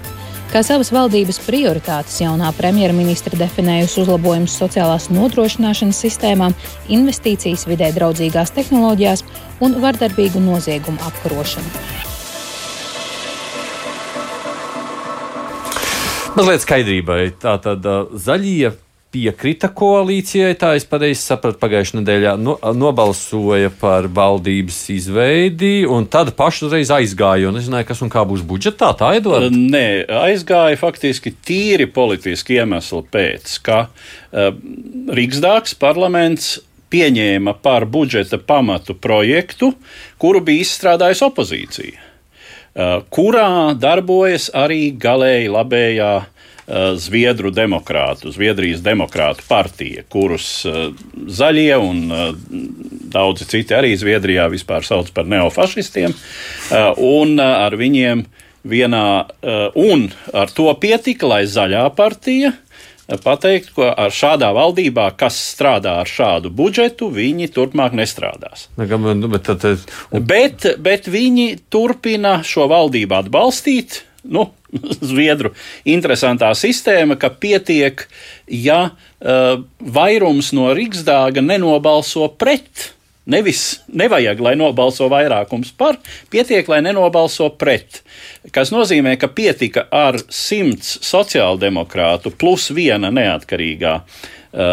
[0.53, 6.55] Kā savas valdības prioritātes jaunā premjerministra definējusi uzlabojumus sociālās nodrošināšanas sistēmām,
[6.87, 9.25] investīcijas vidē draudzīgās tehnoloģijās
[9.67, 11.67] un vardarbīgu noziegumu apkarošanu.
[16.39, 17.25] Mazliet skaidrībai.
[17.43, 18.71] Tātad zaļie
[19.11, 26.33] piekrita koalīcijai, tā es pareizi sapratu, pagājušajā nedēļā no, nobalsoja par valdības izveidi, un tad
[26.39, 28.93] pašreiz aizgāja, jo nezināja, kas un kā būs budžetā.
[28.99, 29.51] Tā ir doma?
[29.51, 34.53] Nē, aizgāja faktiski tīri politiski iemesli pēc, ka uh,
[35.19, 36.59] Rīgsdāks parlaments
[36.91, 39.73] pieņēma par budžeta pamatu projektu,
[40.23, 46.37] kuru bija izstrādājusi opozīcija, uh, kurā darbojas arī galēji labējā uh,
[47.01, 50.93] Zviedru demokrātu, Zviedrijas demokrātu partija, kurus eh,
[51.27, 52.31] zaļie un eh,
[53.11, 56.13] daudzi citi arī Zviedrijā vispār sauc par neofašistiem,
[57.03, 58.23] un ar viņiem
[58.71, 59.07] vienā,
[59.75, 60.05] un
[60.37, 62.53] ar to pietika, lai zaļā partija
[63.19, 68.69] pateikt, ka ar šādā valdībā, kas strādā ar šādu budžetu, viņi turpmāk nestrādās.
[68.79, 68.87] Nu,
[69.33, 69.51] bet,
[70.27, 74.05] bet, bet viņi turpina šo valdību atbalstīt.
[74.23, 74.51] Nu,
[75.11, 75.55] Zviedru
[75.89, 78.07] interesantā sistēma, ka pietiek,
[78.47, 82.91] ja uh, vairums no Rīgsdāga nenobalso pret
[83.31, 85.99] Nevis nevajag, lai nobalso vairākums par,
[86.33, 88.01] pietiek, lai nenobalso pret.
[88.51, 94.73] Tas nozīmē, ka pietika ar simts sociāldemokrātu plus viena neatkarīgā uh,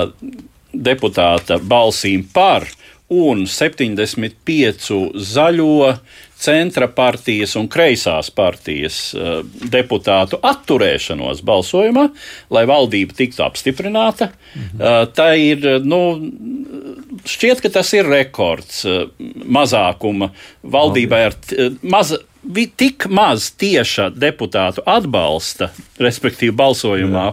[0.72, 2.66] deputāta balsīm par
[3.14, 5.04] un 75
[5.36, 5.94] zaļo
[6.38, 9.42] centra partijas un kreisās partijas uh,
[9.74, 12.08] deputātu atturēšanos balsojumā,
[12.54, 14.32] lai valdība tiktu apstiprināta.
[14.54, 14.78] Mhm.
[14.78, 16.02] Uh, tā ir, nu,
[17.28, 19.06] šķiet, ka tas ir rekords uh,
[19.46, 20.32] mazākuma
[20.64, 21.38] valdībai ar
[21.82, 22.22] maza
[22.78, 25.72] tik maz tieša deputātu atbalsta,
[26.02, 27.28] respektīvi balsojumā,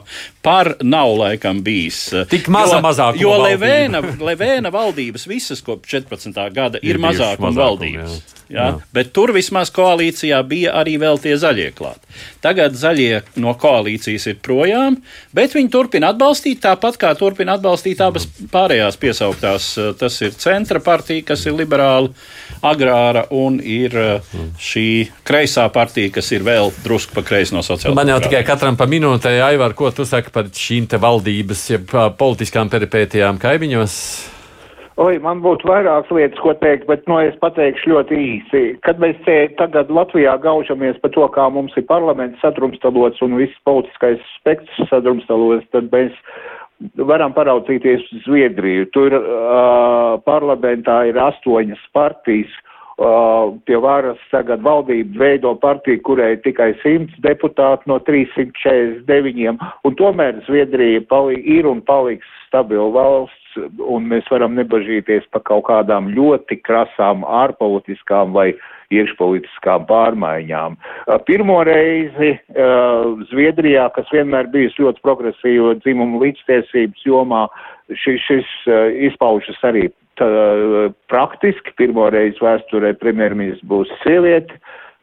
[0.45, 2.07] par nav laikam bijis.
[2.31, 3.23] Tik maza mazākuma.
[3.23, 6.41] Jo Levēna, Levēna valdības visas kopš 14.
[6.55, 8.19] gada ir, ir mazākuma valdības.
[8.21, 8.35] Jā.
[8.45, 8.81] Jā, jā.
[8.93, 12.03] Bet tur vismaz koalīcijā bija arī vēl tie zaļie klāt.
[12.45, 14.99] Tagad zaļie no koalīcijas ir projām,
[15.35, 19.71] bet viņi turpina atbalstīt tāpat kā turpina atbalstīt abas pārējās piesauktās.
[20.01, 22.12] Tas ir centra partija, kas ir liberāla,
[22.65, 23.97] agrāra un ir
[24.61, 24.89] šī
[25.27, 27.97] kreisā partija, kas ir vēl drusku pa kreisi no sociālās.
[27.97, 31.99] Man jau tikai katram pa minūtei, Aivar, ko tu saki par šīm te valdības, jeb
[32.19, 33.99] politiskām peripētijām kaimiņos?
[34.95, 38.61] Oi, man būtu vairākas lietas, ko teikt, bet nu, es pateikšu ļoti īsi.
[38.87, 43.65] Kad mēs te tagad Latvijā gaužamies par to, kā mums ir parlaments sadrumstalots un viss
[43.67, 46.15] politiskais spektrs sadrumstalots, tad mēs
[47.11, 48.87] varam paraudzīties uz Zviedriju.
[48.95, 49.27] Tur uh,
[50.29, 52.55] parlamentā ir astoņas partijas.
[52.55, 52.74] Uh,
[53.66, 61.03] pie varas tagad valdība veido partiju, kurai tikai 100 deputāti no 349, un tomēr Zviedrija
[61.42, 63.45] ir un paliks stabila valsts
[63.78, 68.53] un mēs varam nebažīties par kaut kādām ļoti krasām ārpolitiskām vai
[68.95, 70.76] iekšpolitiskām pārmaiņām.
[71.26, 77.47] Pirmo reizi uh, Zviedrijā, kas vienmēr bijusi ļoti progresīva dzimumu līdztiesības jomā,
[77.90, 79.88] šis, šis uh, izpaužas arī
[80.21, 80.29] tā,
[81.12, 81.75] praktiski.
[81.81, 84.59] Pirmo reizi vēsturē premjerministrs būs sieviete.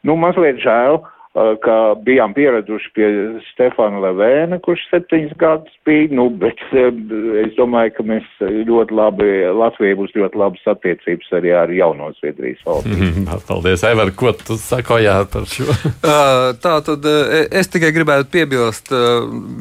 [0.07, 1.01] Nu, mazliet žēl.
[1.31, 3.07] Uh, ka bijām pieraduši pie
[3.53, 8.25] Stefana Levēna, kurš septiņus gadus bija, nu, bet es domāju, ka mēs
[8.67, 12.91] ļoti labi, Latvija būs ļoti labas attiecības arī ar jauno Zviedrijas valsts.
[13.01, 13.25] Mm.
[13.47, 15.65] Paldies, Evar, ko tu sakojāt par šo?
[16.63, 18.91] Tā tad es tikai gribētu piebilst,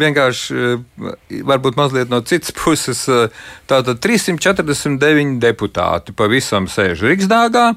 [0.03, 0.75] vienkārši
[1.49, 3.07] varbūt mazliet no citas puses,
[3.71, 7.71] tātad 349 deputāti pavisam sēž Riksdāgā,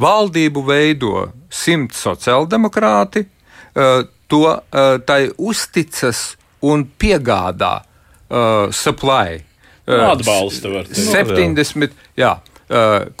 [0.00, 3.26] valdību veido simt sociāldemokrāti,
[3.74, 9.42] to uh, tai uzticas un piegādā uh, supply.
[9.86, 11.02] Uh, Atbalsta var teikt.
[11.10, 12.36] 70, jā,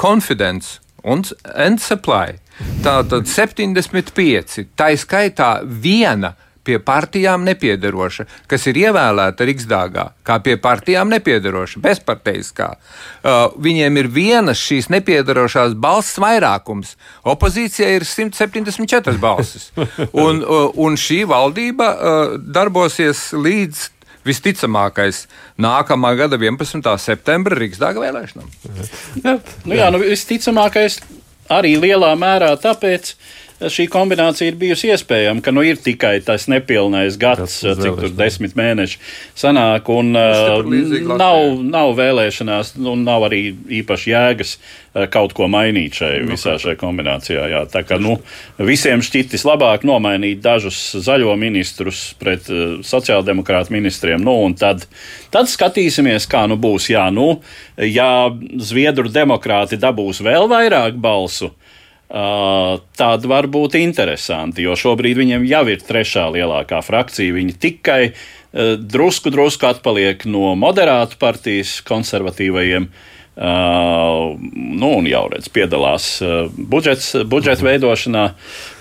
[0.00, 1.24] confidence un
[1.54, 2.38] and supply.
[2.84, 11.10] Tātad 75, tā skaitā viena pie partijām nepiedaroša, kas ir ievēlēta Riksdāgā, kā pie partijām
[11.12, 12.68] nepiedaroša, bezparteiskā.
[13.22, 16.94] Uh, viņiem ir vienas šīs nepiedarošās balss vairākums.
[17.28, 19.70] Opozīcijai ir 174 balsis.
[20.26, 23.88] Un, uh, un šī valdība uh, darbosies līdz
[24.26, 25.26] visticamākais
[25.60, 26.86] nākamā gada 11.
[27.02, 28.50] septembra Rīgasdāga vēlēšanām.
[29.22, 29.36] Jā,
[29.66, 31.00] nu, jā, nu, visticamākais
[31.52, 33.14] arī lielā mērā tāpēc,
[33.70, 38.14] šī kombinācija ir bijusi iespējama, ka nu, ir tikai tas nepilnais gads, tas cik tur
[38.16, 38.98] desmit mēneši
[39.38, 40.62] sanāk, un uh,
[41.18, 43.42] nav, nav vēlēšanās, un nav arī
[43.80, 47.46] īpaši jēgas uh, kaut ko mainīt šai nu, visā šajā kombinācijā.
[47.52, 47.62] Jā.
[47.70, 48.18] Tā kā nu,
[48.58, 54.86] visiem šķitis labāk nomainīt dažus zaļo ministrus pret uh, sociāldemokrātu ministriem, nu, un tad,
[55.34, 56.90] tad skatīsimies, kā nu būs.
[56.92, 57.36] Jā, nu,
[57.78, 58.30] ja
[58.62, 61.61] Zviedru demokrāti dabūs vēl vairāk balsu, Uh,
[62.12, 67.32] tad var būt interesanti, jo šobrīd viņiem jau ir trešā lielākā frakcija.
[67.38, 72.90] Viņi tikai uh, drusku, drusku atpaliek no moderātu partijas konservatīvajiem.
[72.90, 78.24] Uh, Uh, nu, un jau redz, piedalās uh, budžets, budžeta veidošanā,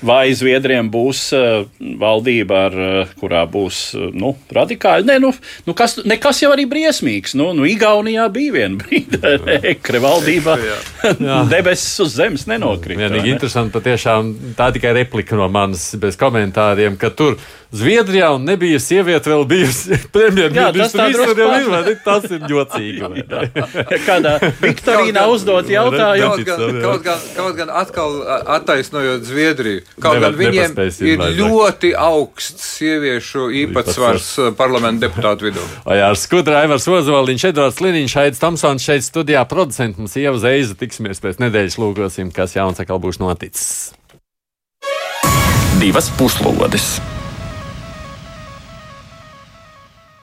[0.03, 5.07] vai Zviedriem būs uh, valdība, ar, uh, kurā būs uh, nu, radikāli.
[5.07, 5.31] Nē, nu,
[5.63, 7.31] nu kas, nekas jau arī briesmīgs.
[7.39, 9.21] Nu, nu, Igaunijā bija viena brīdi,
[9.71, 10.57] ekre valdībā
[11.53, 13.05] debesis uz zemes nenokrita.
[13.05, 13.37] Vienīgi ne?
[13.37, 17.39] interesanti, patiešām tā tikai replika no manas bez komentāriem, ka tur
[17.71, 21.07] Zviedrijā un nebija sieviete vēl bijusi premjerministra.
[21.15, 23.23] Tas, tas ir jocīgi.
[24.03, 26.45] kādā, Viktorīna uzdot jautājumu.
[26.45, 28.15] Kaut gan, kaut, gan, kaut gan atkal
[28.57, 31.37] attaisnojot Zviedriju, kaut Nevar- gan viņiem ir vajadzāk.
[31.37, 35.63] ļoti augsts sieviešu īpatsvars uh, parlamenta deputātu vidū.
[35.85, 40.75] Jā, skudra Aivars Ozoliņš, Edvards Liniņš, Aits Tomsons šeit studijā producents mums Ieva Zeiza.
[40.79, 43.91] Tiksimies pēc nedēļas lūkosim, kas jauns atkal būs noticis.
[45.81, 46.99] Divas puslodes!